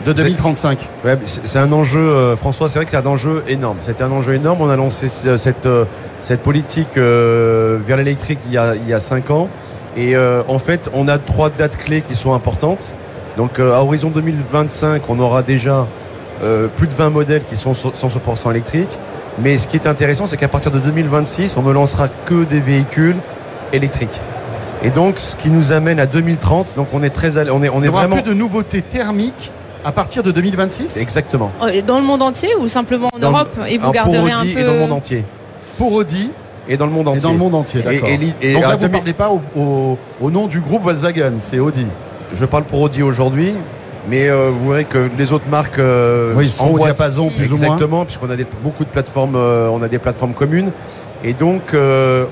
de 0.07 0.13
2035. 0.13 0.79
c'est 1.27 1.59
un 1.59 1.71
enjeu, 1.71 2.35
François, 2.35 2.69
c'est 2.69 2.81
vrai 2.81 2.85
que 2.85 2.91
c'est 2.91 2.97
un 2.97 3.07
enjeu 3.07 3.45
énorme. 3.47 3.77
C'était 3.83 4.03
un 4.03 4.11
enjeu 4.11 4.35
énorme. 4.35 4.61
On 4.61 4.69
a 4.69 4.75
lancé 4.75 5.09
cette, 5.09 5.69
cette 6.21 6.43
politique 6.43 6.97
vers 6.97 7.97
l'électrique 7.97 8.41
il, 8.47 8.53
y 8.53 8.59
a, 8.59 8.75
il 8.75 8.89
y 8.89 8.95
a 8.95 8.99
cinq 8.99 9.31
ans. 9.31 9.49
Et 9.97 10.17
en 10.17 10.59
fait, 10.59 10.91
on 10.95 11.07
a 11.09 11.19
trois 11.19 11.51
dates 11.51 11.77
clés 11.77 12.01
qui 12.01 12.15
sont 12.15 12.33
importantes. 12.33 12.95
Donc 13.37 13.59
à 13.59 13.83
horizon 13.83 14.11
2025, 14.11 15.03
on 15.09 15.19
aura 15.21 15.43
déjà 15.43 15.87
plus 16.77 16.87
de 16.87 16.95
20 16.95 17.11
modèles 17.11 17.45
qui 17.45 17.57
sont 17.57 17.73
100% 17.73 18.51
électriques. 18.51 18.99
Mais 19.39 19.59
ce 19.59 19.67
qui 19.67 19.77
est 19.77 19.87
intéressant, 19.87 20.27
c'est 20.27 20.37
qu'à 20.37 20.49
partir 20.49 20.71
de 20.71 20.79
2026, 20.79 21.57
on 21.57 21.63
ne 21.63 21.73
lancera 21.73 22.09
que 22.09 22.45
des 22.45 22.61
véhicules 22.61 23.17
électriques. 23.73 24.21
Et 24.85 24.91
donc, 24.91 25.19
ce 25.19 25.37
qui 25.37 25.49
nous 25.51 25.73
amène 25.73 26.01
à 26.01 26.07
2030. 26.07 26.75
Donc, 26.77 26.89
on 26.93 27.03
est 27.03 27.11
très, 27.11 27.39
on 27.51 27.63
est, 27.63 27.69
on 27.69 27.83
est 27.83 27.87
Il 27.87 27.91
vraiment 27.91 28.17
plus 28.17 28.23
de 28.23 28.35
nouveautés 28.35 28.83
thermiques 28.83 29.53
à 29.85 29.93
partir 29.93 30.23
de 30.23 30.31
2026 30.33 30.97
Exactement. 30.99 31.51
Euh, 31.63 31.83
dans 31.83 31.99
le 31.99 32.05
monde 32.05 32.23
entier 32.23 32.55
ou 32.57 32.69
simplement 32.69 33.09
en 33.13 33.19
Europe? 33.19 33.51
Et 33.69 33.79
vous 33.79 33.91
garderez 33.91 34.33
un 34.33 34.43
peu... 34.43 34.59
et 34.59 34.65
dans 34.65 34.75
le 34.75 34.79
monde 34.81 34.93
entier. 34.93 35.25
Pour 35.79 35.93
Audi 35.93 36.31
et 36.69 36.77
dans 36.77 36.87
le 36.87 36.93
monde 36.93 37.09
entier. 37.09 37.21
Et 37.21 37.23
dans 37.23 37.33
le 37.33 37.39
monde 37.39 37.55
entier, 37.55 37.83
d'accord. 37.83 38.09
Donc 38.09 38.63
là, 38.63 38.77
vous 38.77 38.85
ne 38.85 38.89
parlez 38.89 39.13
pas 39.13 39.31
au, 39.31 40.31
nom 40.31 40.47
du 40.47 40.61
groupe 40.61 40.83
Volkswagen, 40.83 41.35
c'est 41.39 41.59
Audi. 41.59 41.87
Je 42.35 42.45
parle 42.47 42.65
pour 42.65 42.81
Audi 42.81 43.03
aujourd'hui, 43.03 43.55
mais 44.09 44.29
euh, 44.29 44.51
vous 44.51 44.71
verrez 44.71 44.85
que 44.85 45.11
les 45.19 45.33
autres 45.33 45.49
marques 45.49 45.79
euh, 45.79 46.33
oui, 46.35 46.49
sont 46.49 46.71
au 46.71 46.79
diapason 46.79 47.31
plus 47.31 47.53
ou 47.53 47.57
moins. 47.57 47.67
Exactement, 47.67 48.05
puisqu'on 48.05 48.31
a 48.31 48.37
beaucoup 48.63 48.85
de 48.85 48.89
plateformes, 48.89 49.37
on 49.37 49.83
a 49.83 49.89
des 49.89 49.99
plateformes 49.99 50.33
communes, 50.35 50.73
et 51.25 51.35
donc 51.35 51.75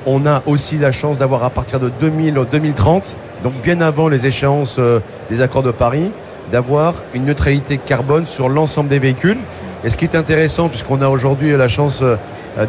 on 0.06 0.26
a 0.26 0.42
aussi 0.46 0.78
la 0.78 0.92
chance 0.92 1.18
d'avoir 1.18 1.44
à 1.44 1.50
partir 1.50 1.80
de 1.80 1.90
2000, 2.00 2.34
2030, 2.50 3.16
donc 3.44 3.52
bien 3.62 3.80
avant 3.80 4.08
les 4.08 4.26
échéances 4.26 4.80
des 5.28 5.40
accords 5.42 5.62
de 5.62 5.70
Paris, 5.70 6.12
d'avoir 6.50 6.94
une 7.14 7.24
neutralité 7.24 7.78
carbone 7.78 8.26
sur 8.26 8.48
l'ensemble 8.48 8.88
des 8.88 8.98
véhicules. 8.98 9.38
Et 9.84 9.90
ce 9.90 9.96
qui 9.96 10.04
est 10.04 10.14
intéressant, 10.14 10.68
puisqu'on 10.68 11.00
a 11.00 11.08
aujourd'hui 11.08 11.56
la 11.56 11.68
chance 11.68 12.00
euh, 12.02 12.16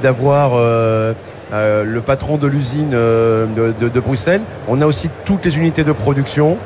d'avoir 0.01 0.51
euh, 0.55 1.13
euh, 1.53 1.83
le 1.83 2.01
patron 2.01 2.37
de 2.37 2.47
l'usine 2.47 2.91
de, 2.91 3.99
Bruxelles, 3.99 4.41
on 4.67 4.81
a 4.81 4.85
aussi 4.85 5.09
toutes 5.25 5.45
les 5.45 5.57
unités 5.57 5.83
de 5.83 5.91
production 5.91 6.57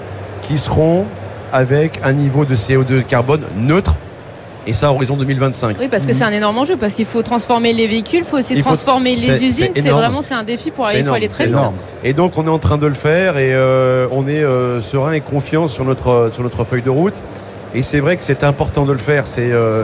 qui 0.41 0.58
seront 0.58 1.06
avec 1.51 1.99
un 2.04 2.13
niveau 2.13 2.45
de 2.45 2.56
CO2 2.56 3.04
carbone 3.04 3.41
neutre 3.58 3.95
et 4.67 4.73
ça 4.73 4.91
horizon 4.91 5.15
2025. 5.15 5.78
Oui, 5.80 5.88
parce 5.89 6.06
que 6.06 6.13
c'est 6.13 6.23
un 6.23 6.32
énorme 6.32 6.58
enjeu, 6.58 6.75
parce 6.75 6.93
qu'il 6.95 7.06
faut 7.06 7.21
transformer 7.21 7.73
les 7.73 7.88
véhicules, 7.88 8.19
il 8.19 8.25
faut 8.25 8.38
aussi 8.38 8.60
transformer 8.62 9.15
les 9.15 9.43
usines. 9.43 9.69
C'est 9.75 9.89
vraiment 9.89 10.21
c'est 10.21 10.34
un 10.34 10.43
défi 10.43 10.71
pour 10.71 10.88
aller, 10.88 10.99
il 10.99 11.06
faut 11.06 11.13
aller 11.13 11.28
très 11.28 11.47
vite. 11.47 11.56
Et 12.04 12.13
donc 12.13 12.38
on 12.38 12.45
est 12.45 12.49
en 12.49 12.60
train 12.60 12.78
de 12.78 12.88
le 12.88 12.93
faire 12.93 13.38
et 13.38 13.54
euh, 13.54 14.08
on 14.12 14.28
est 14.28 14.43
euh, 14.43 14.82
serein 14.82 15.13
et 15.13 15.21
confiant 15.21 15.67
sur 15.67 15.86
notre 15.86 16.30
sur 16.34 16.43
notre 16.43 16.63
feuille 16.63 16.82
de 16.82 16.89
route. 16.89 17.21
Et 17.75 17.83
c'est 17.83 17.99
vrai 17.99 18.17
que 18.17 18.23
c'est 18.23 18.43
important 18.43 18.85
de 18.85 18.93
le 18.93 18.97
faire. 18.97 19.27
C'est 19.27 19.51
euh, 19.51 19.83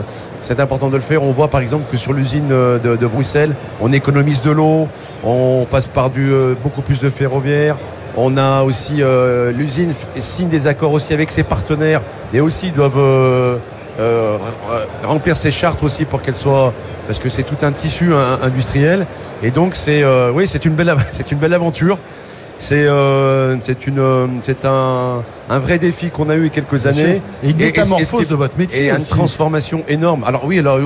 important 0.58 0.88
de 0.88 0.96
le 0.96 1.02
faire. 1.02 1.22
On 1.22 1.30
voit 1.30 1.48
par 1.48 1.60
exemple 1.60 1.84
que 1.90 1.96
sur 1.96 2.12
l'usine 2.12 2.48
de, 2.48 2.96
de, 2.96 3.06
Bruxelles, 3.06 3.54
on 3.80 3.92
économise 3.92 4.42
de 4.42 4.50
l'eau, 4.50 4.88
on 5.22 5.66
passe 5.70 5.86
par 5.86 6.10
du 6.10 6.32
beaucoup 6.62 6.82
plus 6.82 7.00
de 7.00 7.10
ferroviaire. 7.10 7.78
On 8.16 8.36
a 8.36 8.62
aussi 8.62 9.02
l'usine 9.54 9.92
signe 10.16 10.48
des 10.48 10.66
accords 10.66 10.92
aussi 10.92 11.14
avec 11.14 11.30
ses 11.30 11.44
partenaires 11.44 12.02
et 12.34 12.40
aussi 12.40 12.70
doivent 12.70 13.60
euh, 14.00 14.38
remplir 15.04 15.36
ses 15.36 15.50
chartes 15.50 15.82
aussi 15.82 16.06
pour 16.06 16.22
qu'elles 16.22 16.34
soient 16.34 16.72
parce 17.06 17.18
que 17.18 17.28
c'est 17.28 17.42
tout 17.42 17.58
un 17.60 17.72
tissu 17.72 18.14
industriel 18.42 19.06
et 19.42 19.50
donc 19.50 19.74
c'est 19.74 20.02
euh, 20.02 20.32
oui 20.32 20.48
c'est 20.48 20.64
une 20.64 20.72
belle 20.72 20.94
c'est 21.12 21.30
une 21.30 21.36
belle 21.36 21.52
aventure 21.52 21.98
c'est 22.62 22.86
euh, 22.86 23.56
une 23.86 24.40
c'est 24.40 24.64
un, 24.64 25.24
un, 25.50 25.58
vrai 25.58 25.80
défi 25.80 26.10
qu'on 26.10 26.30
a 26.30 26.36
eu 26.36 26.38
il 26.38 26.44
y 26.44 26.46
a 26.46 26.50
quelques 26.50 26.86
années 26.86 27.20
et 27.42 27.50
une 27.50 27.56
métamorphose 27.56 28.28
de 28.28 28.34
votre 28.36 28.56
métier 28.56 28.84
et 28.84 28.90
une 28.90 28.98
transformation 29.04 29.82
énorme 29.88 30.22
alors 30.24 30.44
oui 30.44 30.60
alors 30.60 30.78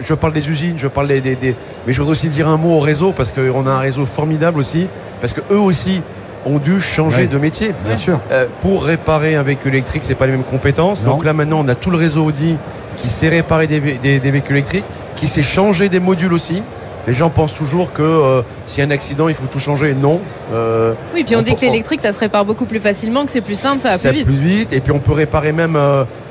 je, 0.00 0.14
parle 0.14 0.32
des 0.32 0.48
usines 0.48 0.78
je 0.78 0.86
parle 0.86 1.08
des, 1.08 1.20
des, 1.20 1.56
mais 1.86 1.92
je 1.92 1.98
voudrais 1.98 2.12
aussi 2.12 2.28
dire 2.28 2.48
un 2.48 2.56
mot 2.56 2.76
au 2.76 2.80
réseau 2.80 3.12
parce 3.12 3.32
qu'on 3.32 3.66
a 3.66 3.70
un 3.70 3.80
réseau 3.80 4.06
formidable 4.06 4.60
aussi 4.60 4.86
parce 5.20 5.32
que 5.32 5.40
eux 5.52 5.58
aussi 5.58 6.02
ont 6.46 6.58
dû 6.58 6.80
changer 6.80 7.26
de 7.26 7.38
métier. 7.38 7.72
Bien 7.86 7.96
sûr. 7.96 8.20
Euh, 8.30 8.46
pour 8.60 8.84
réparer 8.84 9.34
un 9.34 9.42
véhicule 9.42 9.74
électrique, 9.74 10.02
c'est 10.04 10.14
pas 10.14 10.26
les 10.26 10.32
mêmes 10.32 10.44
compétences. 10.44 11.02
Donc 11.02 11.24
là 11.24 11.32
maintenant, 11.32 11.60
on 11.64 11.68
a 11.68 11.74
tout 11.74 11.90
le 11.90 11.96
réseau 11.96 12.24
Audi 12.24 12.56
qui 12.96 13.08
sait 13.08 13.28
réparer 13.28 13.66
des, 13.66 13.80
véhicules 13.80 14.56
électriques, 14.56 14.84
qui 15.16 15.26
sait 15.26 15.42
changer 15.42 15.88
des 15.88 16.00
modules 16.00 16.32
aussi. 16.32 16.62
Les 17.06 17.14
gens 17.14 17.30
pensent 17.30 17.54
toujours 17.54 17.92
que 17.92 18.02
euh, 18.02 18.42
s'il 18.66 18.80
y 18.80 18.82
a 18.82 18.88
un 18.88 18.90
accident, 18.90 19.28
il 19.28 19.34
faut 19.34 19.46
tout 19.46 19.58
changer. 19.58 19.94
Non. 19.94 20.20
Euh, 20.52 20.94
oui, 21.14 21.24
puis 21.24 21.36
on, 21.36 21.42
dit 21.42 21.54
que 21.54 21.60
l'électrique, 21.60 22.00
ça 22.00 22.12
se 22.12 22.20
répare 22.20 22.44
beaucoup 22.44 22.66
plus 22.66 22.80
facilement, 22.80 23.24
que 23.24 23.32
c'est 23.32 23.40
plus 23.40 23.58
simple, 23.58 23.80
ça 23.80 23.96
va 23.96 23.98
plus 23.98 24.18
vite. 24.18 24.26
plus 24.26 24.36
vite. 24.36 24.72
Et 24.72 24.80
puis 24.80 24.92
on 24.92 24.98
peut 24.98 25.12
réparer 25.12 25.52
même 25.52 25.78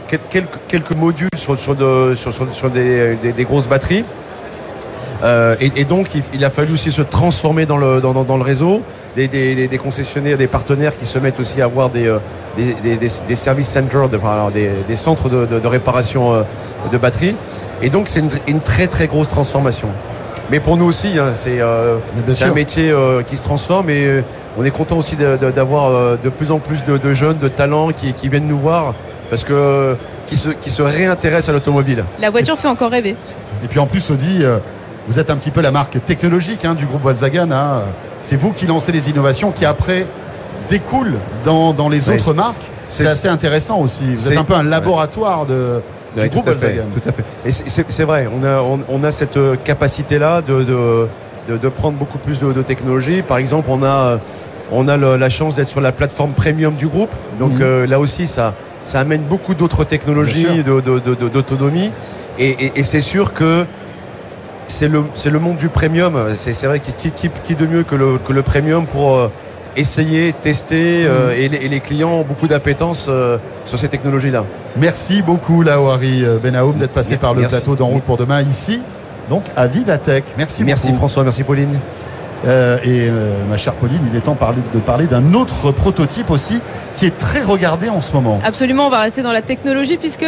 quelques, 0.07 0.49
quelques, 0.67 0.95
modules 0.95 1.29
sur, 1.35 1.59
sur, 1.59 1.75
sur, 2.51 2.69
des, 2.69 3.15
des, 3.15 3.43
grosses 3.43 3.67
batteries. 3.67 4.05
et, 5.59 5.85
donc, 5.85 6.09
il, 6.33 6.43
a 6.43 6.49
fallu 6.49 6.73
aussi 6.73 6.91
se 6.91 7.01
transformer 7.01 7.65
dans 7.65 7.77
le, 7.77 8.01
dans, 8.01 8.23
dans 8.23 8.37
le 8.37 8.43
réseau 8.43 8.81
des, 9.15 9.79
concessionnaires, 9.81 10.37
des 10.37 10.47
partenaires 10.47 10.97
qui 10.97 11.05
se 11.05 11.19
mettent 11.19 11.39
aussi 11.39 11.61
à 11.61 11.65
avoir 11.65 11.89
des, 11.89 12.07
euh, 12.07 12.19
des, 12.57 13.35
services 13.35 13.69
centers, 13.69 14.09
des, 14.09 14.95
centres 14.95 15.29
de, 15.29 15.67
réparation 15.67 16.33
euh, 16.33 16.43
de 16.91 16.97
batteries. 16.97 17.35
Et 17.81 17.89
donc 17.89 18.07
c'est 18.07 18.23
une, 18.47 18.59
très 18.61 18.87
très 18.87 19.07
grosse 19.07 19.27
transformation. 19.27 19.89
Mais 20.51 20.59
pour 20.59 20.77
nous 20.77 20.85
aussi, 20.85 21.17
hein, 21.17 21.31
c'est 21.33 21.61
euh, 21.61 21.97
un 22.41 22.53
métier 22.53 22.93
qui 23.27 23.37
se 23.37 23.43
transforme 23.43 23.89
et 23.89 24.23
on 24.57 24.65
est 24.65 24.71
content 24.71 24.97
aussi 24.97 25.15
d'avoir 25.15 26.17
de, 26.17 26.29
plus 26.29 26.51
en 26.51 26.59
plus 26.59 26.83
de, 26.83 27.13
jeunes, 27.13 27.39
de 27.39 27.47
talents 27.47 27.89
qui, 27.89 28.29
viennent 28.29 28.47
nous 28.47 28.59
voir 28.59 28.93
parce 29.29 29.43
que 29.43 29.95
qui 30.27 30.37
se, 30.37 30.49
qui 30.49 30.69
se 30.69 30.81
réintéressent 30.81 31.49
à 31.49 31.53
l'automobile. 31.53 32.05
La 32.19 32.29
voiture 32.29 32.57
fait 32.57 32.67
encore 32.67 32.91
rêver. 32.91 33.15
Et 33.63 33.67
puis 33.67 33.79
en 33.79 33.87
plus, 33.87 34.11
Audi, 34.11 34.43
vous 35.07 35.19
êtes 35.19 35.29
un 35.29 35.35
petit 35.35 35.51
peu 35.51 35.61
la 35.61 35.71
marque 35.71 36.03
technologique 36.05 36.65
hein, 36.65 36.75
du 36.75 36.85
groupe 36.85 37.03
Volkswagen. 37.03 37.51
Hein. 37.51 37.81
C'est 38.21 38.37
vous 38.37 38.51
qui 38.51 38.67
lancez 38.67 38.91
les 38.91 39.09
innovations 39.09 39.51
qui 39.51 39.65
après 39.65 40.05
découlent 40.69 41.19
dans, 41.43 41.89
les 41.89 42.09
autres 42.09 42.33
marques. 42.33 42.63
C'est 42.87 43.07
assez 43.07 43.27
intéressant 43.27 43.79
aussi. 43.79 44.15
Vous 44.15 44.31
êtes 44.31 44.37
un 44.37 44.43
peu 44.43 44.55
un 44.55 44.63
laboratoire 44.63 45.45
de, 45.45 45.81
du 46.15 46.29
groupe 46.29 46.45
Volkswagen. 46.45 46.87
tout 46.93 47.07
à 47.07 47.11
fait. 47.11 47.23
Et 47.45 47.51
c'est 47.51 48.03
vrai, 48.03 48.27
on 48.33 48.43
a, 48.43 48.61
on, 48.89 49.03
a 49.03 49.11
cette 49.11 49.37
euh, 49.37 49.55
capacité-là 49.55 50.41
de, 50.41 50.63
de, 51.47 51.69
prendre 51.69 51.97
beaucoup 51.97 52.17
plus 52.17 52.39
de, 52.39 52.61
technologie. 52.61 53.21
Par 53.21 53.37
exemple, 53.37 53.69
on 53.71 53.83
a, 53.83 54.19
on 54.71 54.87
a 54.87 54.97
la 54.97 55.29
chance 55.29 55.55
d'être 55.55 55.67
sur 55.67 55.81
la 55.81 55.91
plateforme 55.91 56.31
premium 56.31 56.75
du 56.75 56.87
groupe. 56.87 57.13
Donc 57.39 57.53
mhm. 57.53 57.61
euh, 57.61 57.87
là 57.87 57.99
aussi, 57.99 58.27
ça, 58.27 58.53
ça 58.83 58.99
amène 58.99 59.23
beaucoup 59.23 59.55
d'autres 59.55 59.83
technologies 59.83 60.63
d'autonomie. 60.63 61.91
Et, 62.39 62.71
et 62.75 62.83
c'est 62.83 63.01
sûr 63.01 63.33
que 63.33 63.65
c'est 64.67 64.87
le, 64.87 65.03
le 65.25 65.39
monde 65.39 65.57
du 65.57 65.69
premium. 65.69 66.33
C'est 66.35 66.65
vrai 66.65 66.79
qui, 66.79 67.11
qui, 67.11 67.29
qui, 67.29 67.55
de 67.55 67.65
mieux 67.65 67.83
que 67.83 67.95
le, 67.95 68.17
que 68.17 68.33
le 68.33 68.41
premium 68.41 68.85
pour 68.85 69.17
euh, 69.17 69.27
essayer, 69.75 70.33
tester 70.33 71.05
euh, 71.05 71.29
mm. 71.29 71.53
et, 71.53 71.67
les, 71.69 71.79
clients 71.79 72.11
ont 72.11 72.23
beaucoup 72.23 72.47
d'appétence 72.47 73.07
euh, 73.09 73.37
sur 73.65 73.77
ces 73.77 73.87
technologies-là. 73.87 74.45
Merci 74.75 75.21
beaucoup 75.21 75.61
Laouari 75.61 76.23
Benaoum 76.41 76.77
d'être 76.77 76.93
passé 76.93 77.17
par 77.17 77.33
le 77.33 77.47
plateau 77.47 77.75
d'En 77.75 77.87
route 77.87 78.03
pour 78.03 78.17
demain 78.17 78.41
ici, 78.41 78.81
donc 79.29 79.43
à 79.55 79.67
Vivatech. 79.67 80.23
Merci, 80.37 80.63
merci 80.63 80.93
François, 80.93 81.23
merci 81.23 81.43
Pauline. 81.43 81.79
Euh, 82.45 82.77
et 82.83 83.07
euh, 83.09 83.43
ma 83.49 83.57
chère 83.57 83.73
Pauline, 83.73 84.01
il 84.11 84.17
est 84.17 84.21
temps 84.21 84.37
de 84.73 84.79
parler 84.79 85.05
d'un 85.05 85.33
autre 85.33 85.71
prototype 85.71 86.29
aussi 86.29 86.59
qui 86.93 87.05
est 87.05 87.17
très 87.17 87.41
regardé 87.41 87.89
en 87.89 88.01
ce 88.01 88.13
moment. 88.13 88.39
Absolument, 88.43 88.87
on 88.87 88.89
va 88.89 88.99
rester 88.99 89.21
dans 89.21 89.31
la 89.31 89.41
technologie 89.41 89.97
puisque 89.97 90.25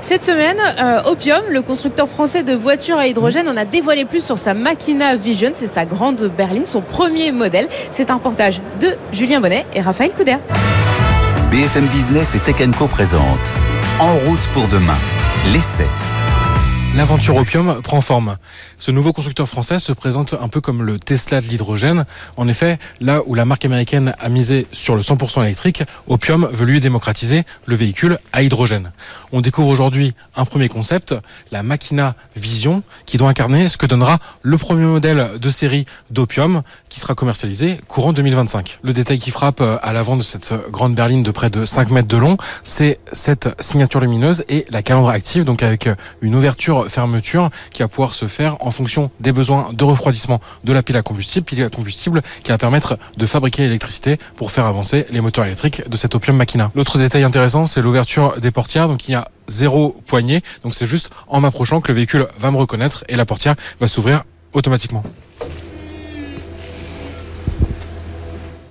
cette 0.00 0.24
semaine, 0.24 0.58
euh, 0.80 1.10
Opium, 1.10 1.42
le 1.50 1.62
constructeur 1.62 2.08
français 2.08 2.42
de 2.42 2.54
voitures 2.54 2.98
à 2.98 3.06
hydrogène, 3.06 3.48
en 3.48 3.56
a 3.56 3.64
dévoilé 3.64 4.04
plus 4.04 4.24
sur 4.24 4.38
sa 4.38 4.54
Machina 4.54 5.16
Vision, 5.16 5.50
c'est 5.54 5.66
sa 5.66 5.84
grande 5.84 6.30
berline, 6.36 6.66
son 6.66 6.80
premier 6.80 7.32
modèle. 7.32 7.68
C'est 7.92 8.10
un 8.10 8.14
reportage 8.14 8.60
de 8.80 8.96
Julien 9.12 9.40
Bonnet 9.40 9.66
et 9.74 9.80
Raphaël 9.80 10.12
Couder. 10.12 10.36
BFM 11.50 11.86
Business 11.86 12.34
et 12.34 12.38
Tech 12.38 12.56
Co 12.78 12.86
présente 12.86 13.22
En 14.00 14.10
route 14.10 14.46
pour 14.54 14.68
demain, 14.68 14.96
l'essai. 15.52 15.86
L'aventure 16.94 17.36
Opium 17.36 17.80
prend 17.82 18.00
forme. 18.00 18.38
Ce 18.78 18.90
nouveau 18.90 19.12
constructeur 19.12 19.46
français 19.46 19.78
se 19.78 19.92
présente 19.92 20.34
un 20.40 20.48
peu 20.48 20.60
comme 20.60 20.82
le 20.82 20.98
Tesla 20.98 21.40
de 21.40 21.46
l'hydrogène. 21.46 22.06
En 22.36 22.48
effet, 22.48 22.78
là 23.00 23.20
où 23.26 23.34
la 23.34 23.44
marque 23.44 23.64
américaine 23.64 24.14
a 24.18 24.28
misé 24.28 24.66
sur 24.72 24.96
le 24.96 25.02
100% 25.02 25.44
électrique, 25.44 25.84
Opium 26.08 26.48
veut 26.50 26.64
lui 26.64 26.80
démocratiser 26.80 27.44
le 27.66 27.76
véhicule 27.76 28.18
à 28.32 28.42
hydrogène. 28.42 28.92
On 29.32 29.40
découvre 29.42 29.68
aujourd'hui 29.68 30.14
un 30.34 30.44
premier 30.44 30.68
concept, 30.68 31.14
la 31.52 31.62
Machina 31.62 32.16
Vision, 32.34 32.82
qui 33.06 33.16
doit 33.16 33.28
incarner 33.28 33.68
ce 33.68 33.76
que 33.76 33.86
donnera 33.86 34.18
le 34.42 34.58
premier 34.58 34.86
modèle 34.86 35.38
de 35.38 35.50
série 35.50 35.86
d'Opium, 36.10 36.62
qui 36.88 36.98
sera 36.98 37.14
commercialisé 37.14 37.78
courant 37.86 38.12
2025. 38.12 38.78
Le 38.82 38.92
détail 38.92 39.18
qui 39.18 39.30
frappe 39.30 39.60
à 39.60 39.92
l'avant 39.92 40.16
de 40.16 40.22
cette 40.22 40.52
grande 40.70 40.94
berline 40.94 41.22
de 41.22 41.30
près 41.30 41.50
de 41.50 41.64
5 41.64 41.90
mètres 41.90 42.08
de 42.08 42.16
long, 42.16 42.38
c'est 42.64 42.98
cette 43.12 43.54
signature 43.62 44.00
lumineuse 44.00 44.42
et 44.48 44.66
la 44.70 44.82
calandre 44.82 45.10
active, 45.10 45.44
donc 45.44 45.62
avec 45.62 45.88
une 46.22 46.34
ouverture 46.34 46.77
fermeture 46.88 47.50
qui 47.72 47.82
va 47.82 47.88
pouvoir 47.88 48.14
se 48.14 48.26
faire 48.26 48.56
en 48.60 48.70
fonction 48.70 49.10
des 49.20 49.32
besoins 49.32 49.70
de 49.72 49.84
refroidissement 49.84 50.40
de 50.64 50.72
la 50.72 50.82
pile 50.82 50.96
à 50.96 51.02
combustible, 51.02 51.44
pile 51.44 51.62
à 51.62 51.70
combustible 51.70 52.22
qui 52.42 52.50
va 52.50 52.58
permettre 52.58 52.98
de 53.16 53.26
fabriquer 53.26 53.62
l'électricité 53.62 54.18
pour 54.36 54.50
faire 54.50 54.66
avancer 54.66 55.06
les 55.10 55.20
moteurs 55.20 55.44
électriques 55.44 55.88
de 55.88 55.96
cet 55.96 56.14
Opium 56.14 56.36
Machina. 56.36 56.70
L'autre 56.74 56.98
détail 56.98 57.24
intéressant, 57.24 57.66
c'est 57.66 57.82
l'ouverture 57.82 58.38
des 58.40 58.50
portières. 58.50 58.88
Donc 58.88 59.08
il 59.08 59.12
y 59.12 59.14
a 59.14 59.28
zéro 59.48 59.96
poignée. 60.06 60.42
Donc 60.62 60.74
c'est 60.74 60.86
juste 60.86 61.10
en 61.26 61.40
m'approchant 61.40 61.80
que 61.80 61.88
le 61.88 61.94
véhicule 61.94 62.26
va 62.38 62.50
me 62.50 62.56
reconnaître 62.56 63.04
et 63.08 63.16
la 63.16 63.26
portière 63.26 63.54
va 63.80 63.88
s'ouvrir 63.88 64.24
automatiquement. 64.52 65.02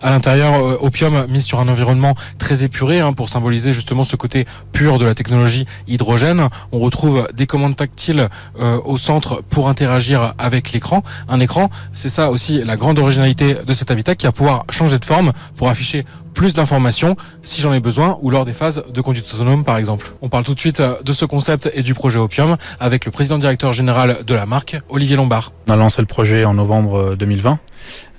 À 0.07 0.09
l'intérieur, 0.09 0.53
euh, 0.53 0.77
Opium 0.79 1.25
mis 1.27 1.41
sur 1.41 1.59
un 1.59 1.67
environnement 1.67 2.15
très 2.37 2.63
épuré 2.63 3.01
hein, 3.01 3.11
pour 3.11 3.27
symboliser 3.27 3.73
justement 3.73 4.05
ce 4.05 4.15
côté 4.15 4.45
pur 4.71 4.99
de 4.99 5.05
la 5.05 5.13
technologie 5.13 5.65
hydrogène. 5.89 6.47
On 6.71 6.79
retrouve 6.79 7.27
des 7.35 7.45
commandes 7.45 7.75
tactiles 7.75 8.29
euh, 8.57 8.79
au 8.85 8.97
centre 8.97 9.43
pour 9.49 9.67
interagir 9.67 10.33
avec 10.37 10.71
l'écran. 10.71 11.03
Un 11.27 11.41
écran, 11.41 11.69
c'est 11.91 12.07
ça 12.07 12.31
aussi 12.31 12.63
la 12.63 12.77
grande 12.77 12.99
originalité 12.99 13.55
de 13.55 13.73
cet 13.73 13.91
habitat 13.91 14.15
qui 14.15 14.27
va 14.27 14.31
pouvoir 14.31 14.63
changer 14.69 14.97
de 14.97 15.03
forme 15.03 15.33
pour 15.57 15.67
afficher 15.67 16.05
plus 16.37 16.53
d'informations 16.53 17.15
si 17.41 17.61
j'en 17.61 17.73
ai 17.73 17.79
besoin 17.79 18.19
ou 18.21 18.29
lors 18.29 18.45
des 18.45 18.53
phases 18.53 18.83
de 18.93 19.01
conduite 19.01 19.25
autonome 19.33 19.63
par 19.65 19.77
exemple. 19.77 20.13
On 20.21 20.29
parle 20.29 20.43
tout 20.43 20.53
de 20.53 20.59
suite 20.59 20.81
de 21.03 21.11
ce 21.11 21.25
concept 21.25 21.69
et 21.73 21.81
du 21.81 21.95
projet 21.95 22.19
Opium 22.19 22.57
avec 22.79 23.05
le 23.05 23.11
président 23.11 23.39
directeur 23.39 23.73
général 23.73 24.19
de 24.25 24.33
la 24.35 24.45
marque, 24.45 24.77
Olivier 24.87 25.15
Lombard. 25.15 25.51
On 25.67 25.73
a 25.73 25.75
lancé 25.75 25.99
le 26.01 26.05
projet 26.05 26.45
en 26.45 26.53
novembre 26.53 27.15
2020 27.15 27.51
euh, 27.51 27.55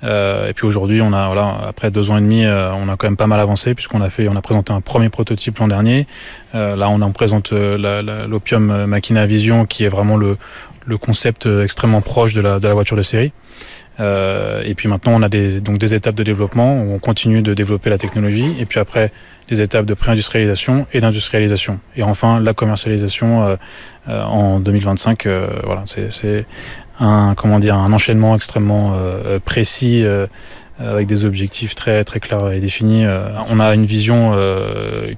et 0.03 0.53
puis 0.55 0.65
aujourd'hui 0.65 1.01
on 1.01 1.13
a 1.13 1.67
après 1.67 1.91
deux 1.91 2.09
ans 2.09 2.17
et 2.17 2.21
demi 2.21 2.45
euh, 2.45 2.71
on 2.73 2.89
a 2.89 2.95
quand 2.95 3.07
même 3.07 3.17
pas 3.17 3.27
mal 3.27 3.39
avancé 3.39 3.73
puisqu'on 3.73 4.01
a 4.01 4.09
fait 4.09 4.27
on 4.27 4.35
a 4.35 4.41
présenté 4.41 4.73
un 4.73 4.81
premier 4.81 5.09
prototype 5.09 5.59
l'an 5.59 5.67
dernier. 5.67 6.07
là 6.53 6.89
on 6.89 7.01
en 7.01 7.11
présente 7.11 7.51
l'Opium 7.51 8.85
Machina 8.85 9.25
Vision 9.25 9.65
qui 9.65 9.83
est 9.83 9.89
vraiment 9.89 10.17
le, 10.17 10.37
concept 10.99 11.45
extrêmement 11.45 12.01
proche 12.01 12.33
de 12.33 12.41
la, 12.41 12.73
voiture 12.73 12.97
de 12.97 13.03
série. 13.03 13.31
Euh, 13.99 14.61
et 14.63 14.75
puis 14.75 14.87
maintenant, 14.87 15.13
on 15.15 15.21
a 15.21 15.29
des, 15.29 15.59
donc 15.59 15.77
des 15.77 15.93
étapes 15.93 16.15
de 16.15 16.23
développement 16.23 16.81
où 16.81 16.93
on 16.93 16.99
continue 16.99 17.41
de 17.41 17.53
développer 17.53 17.89
la 17.89 17.97
technologie. 17.97 18.55
Et 18.59 18.65
puis 18.65 18.79
après, 18.79 19.11
des 19.47 19.61
étapes 19.61 19.85
de 19.85 19.93
pré-industrialisation 19.93 20.87
et 20.93 21.01
d'industrialisation. 21.01 21.79
Et 21.95 22.03
enfin, 22.03 22.39
la 22.39 22.53
commercialisation 22.53 23.43
euh, 23.45 23.55
euh, 24.07 24.23
en 24.23 24.59
2025. 24.59 25.27
voilà, 25.63 25.83
c'est 25.85 26.45
un 26.99 27.33
comment 27.35 27.59
dire 27.59 27.77
un 27.77 27.93
enchaînement 27.93 28.35
extrêmement 28.35 28.93
précis 29.45 30.03
avec 30.79 31.07
des 31.07 31.25
objectifs 31.25 31.75
très 31.75 32.03
très 32.03 32.19
clairs 32.19 32.51
et 32.51 32.59
définis. 32.59 33.05
on 33.49 33.59
a 33.59 33.73
une 33.73 33.85
vision 33.85 34.35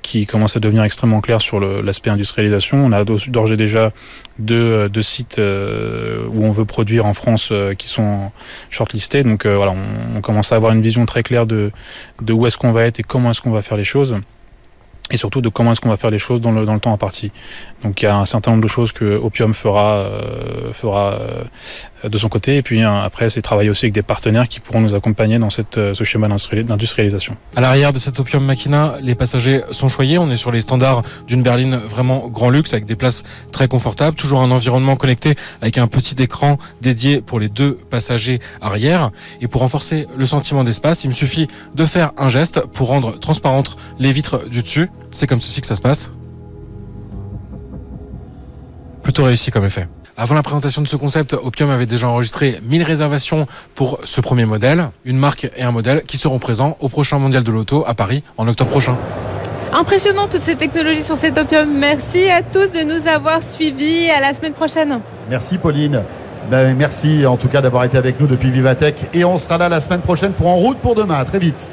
qui 0.02 0.26
commence 0.26 0.56
à 0.56 0.60
devenir 0.60 0.84
extrêmement 0.84 1.22
claire 1.22 1.42
sur 1.42 1.60
l'aspect 1.60 2.10
industrialisation. 2.10 2.84
On 2.84 2.92
a 2.92 3.04
d'ores 3.04 3.52
et 3.52 3.58
déjà 3.58 3.92
deux, 4.40 4.90
deux 4.90 5.02
sites 5.02 5.40
où 5.40 6.44
on 6.44 6.52
veut 6.52 6.66
produire 6.66 7.06
en 7.06 7.14
France 7.14 7.54
qui 7.78 7.88
sont 7.88 8.32
shortlistés. 8.70 9.24
Donc 9.24 9.46
voilà, 9.46 9.72
on, 9.72 10.18
on, 10.18 10.22
commence 10.22 10.52
à 10.52 10.56
avoir 10.56 10.72
une 10.72 10.82
vision 10.82 11.06
très 11.06 11.24
claire 11.24 11.46
de, 11.46 11.72
de 12.22 12.34
où 12.34 12.48
est-ce 12.48 12.58
qu'on 12.58 12.72
va 12.72 12.86
être 12.86 13.00
et 13.00 13.04
comment 13.04 13.32
est-ce 13.32 13.42
qu'on 13.42 13.52
va 13.52 13.62
faire 13.62 13.78
les 13.78 13.84
choses 13.84 14.18
et 15.10 15.18
surtout 15.18 15.42
de 15.42 15.50
comment 15.50 15.72
est-ce 15.72 15.82
qu'on 15.82 15.90
va 15.90 15.98
faire 15.98 16.12
les 16.12 16.20
choses 16.20 16.42
dans 16.42 16.52
le, 16.52 16.66
dans 16.66 16.74
le 16.74 16.80
temps 16.80 16.94
imparti. 16.94 17.32
Donc 17.84 18.02
il 18.02 18.06
y 18.06 18.08
a 18.08 18.16
un 18.16 18.26
certain 18.26 18.52
nombre 18.52 18.64
de 18.64 18.68
choses 18.68 18.92
que 18.92 19.18
Opium 19.18 19.54
fera, 19.54 19.96
euh, 19.96 20.74
fera 20.74 21.14
euh, 21.14 21.44
de 22.04 22.18
son 22.18 22.30
côté, 22.30 22.58
et 22.58 22.62
puis 22.62 22.82
hein, 22.82 23.02
après 23.04 23.30
c'est 23.30 23.42
travailler 23.42 23.70
aussi 23.70 23.86
avec 23.86 23.94
des 23.94 24.02
partenaires 24.02 24.48
qui 24.48 24.60
pourront 24.60 24.82
nous 24.82 24.96
accompagner 24.96 25.40
dans 25.40 25.50
cette, 25.50 25.78
euh, 25.78 25.94
ce 25.94 26.04
schéma 26.04 26.28
d'industrialisation. 26.28 27.36
À 27.56 27.62
l'arrière 27.62 27.94
de 27.94 28.00
cette 28.00 28.20
Opium 28.20 28.44
Machina, 28.44 28.96
les 29.02 29.16
passagers 29.16 29.62
sont 29.72 29.90
choyés, 29.90 30.18
on 30.18 30.30
est 30.30 30.38
sur 30.38 30.52
les 30.52 30.62
standards 30.62 31.04
d'une 31.28 31.44
berline 31.44 31.76
vraiment 31.76 32.28
grand 32.30 32.50
luxe, 32.50 32.74
avec 32.74 32.86
des 32.86 32.96
places 32.96 33.24
très 33.52 33.68
confortables, 33.68 34.16
toujours 34.16 34.42
un 34.42 34.52
environnement 34.52 34.96
connecté 34.96 35.36
avec 35.62 35.78
un 35.78 35.88
petit 35.88 36.22
écran 36.22 36.58
dédié 36.82 37.22
pour 37.22 37.40
les 37.40 37.50
deux 37.50 37.76
passagers 37.90 38.40
arrière, 38.62 39.12
et 39.42 39.48
pour 39.48 39.62
renforcer 39.62 40.08
le 40.16 40.26
sentiment 40.26 40.64
d'espace, 40.64 41.04
il 41.04 41.08
me 41.08 41.14
suffit 41.14 41.48
de 41.76 41.86
faire 41.86 42.12
un 42.18 42.30
geste 42.30 42.66
pour 42.74 42.88
rendre 42.88 43.20
transparentes 43.20 43.78
les 44.00 44.12
vitres 44.12 44.50
du 44.50 44.64
dessus. 44.64 44.90
C'est 45.12 45.28
comme 45.28 45.40
ceci 45.40 45.62
que 45.62 45.68
ça 45.68 45.76
se 45.76 45.82
passe. 45.82 46.12
Plutôt 49.04 49.24
réussi 49.24 49.52
comme 49.52 49.66
effet. 49.66 49.88
Avant 50.22 50.36
la 50.36 50.44
présentation 50.44 50.84
de 50.84 50.88
ce 50.88 50.96
concept, 50.98 51.34
Opium 51.34 51.72
avait 51.72 51.88
déjà 51.88 52.08
enregistré 52.08 52.62
1000 52.70 52.84
réservations 52.84 53.48
pour 53.74 53.98
ce 54.04 54.22
premier 54.22 54.46
modèle, 54.46 54.92
une 55.04 55.18
marque 55.18 55.50
et 55.58 55.64
un 55.64 55.72
modèle 55.72 56.04
qui 56.04 56.18
seront 56.20 56.38
présents 56.38 56.78
au 56.80 56.90
prochain 56.90 57.18
mondial 57.18 57.42
de 57.44 57.52
l'auto 57.52 57.84
à 57.88 57.96
Paris 57.96 58.24
en 58.38 58.48
octobre 58.48 58.70
prochain. 58.70 59.00
Impressionnant 59.74 60.28
toutes 60.28 60.44
ces 60.44 60.56
technologies 60.56 61.02
sur 61.02 61.18
cet 61.18 61.40
Opium. 61.40 61.76
Merci 61.76 62.30
à 62.30 62.44
tous 62.44 62.70
de 62.70 62.84
nous 62.84 63.08
avoir 63.08 63.42
suivis. 63.42 64.12
À 64.12 64.20
la 64.20 64.36
semaine 64.36 64.54
prochaine. 64.54 65.00
Merci 65.28 65.58
Pauline. 65.58 66.06
Ben, 66.52 66.78
merci 66.78 67.26
en 67.26 67.38
tout 67.38 67.48
cas 67.48 67.62
d'avoir 67.62 67.84
été 67.86 67.98
avec 67.98 68.20
nous 68.20 68.28
depuis 68.28 68.52
Vivatech 68.52 68.98
et 69.16 69.26
on 69.26 69.40
sera 69.40 69.58
là 69.58 69.70
la 69.70 69.80
semaine 69.80 70.02
prochaine 70.02 70.34
pour 70.34 70.46
En 70.46 70.58
route 70.58 70.78
pour 70.78 70.94
demain. 70.94 71.16
À 71.16 71.26
très 71.26 71.40
vite. 71.40 71.72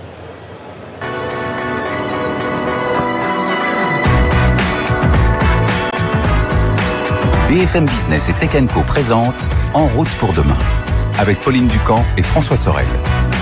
BFM 7.48 7.86
Business 7.86 8.28
et 8.28 8.34
Tech 8.34 8.50
Co 8.74 8.82
présente 8.82 9.48
En 9.72 9.86
route 9.86 10.10
pour 10.20 10.32
demain 10.32 10.58
avec 11.18 11.40
Pauline 11.40 11.66
Ducamp 11.66 12.04
et 12.18 12.22
François 12.22 12.58
Sorel. 12.58 12.86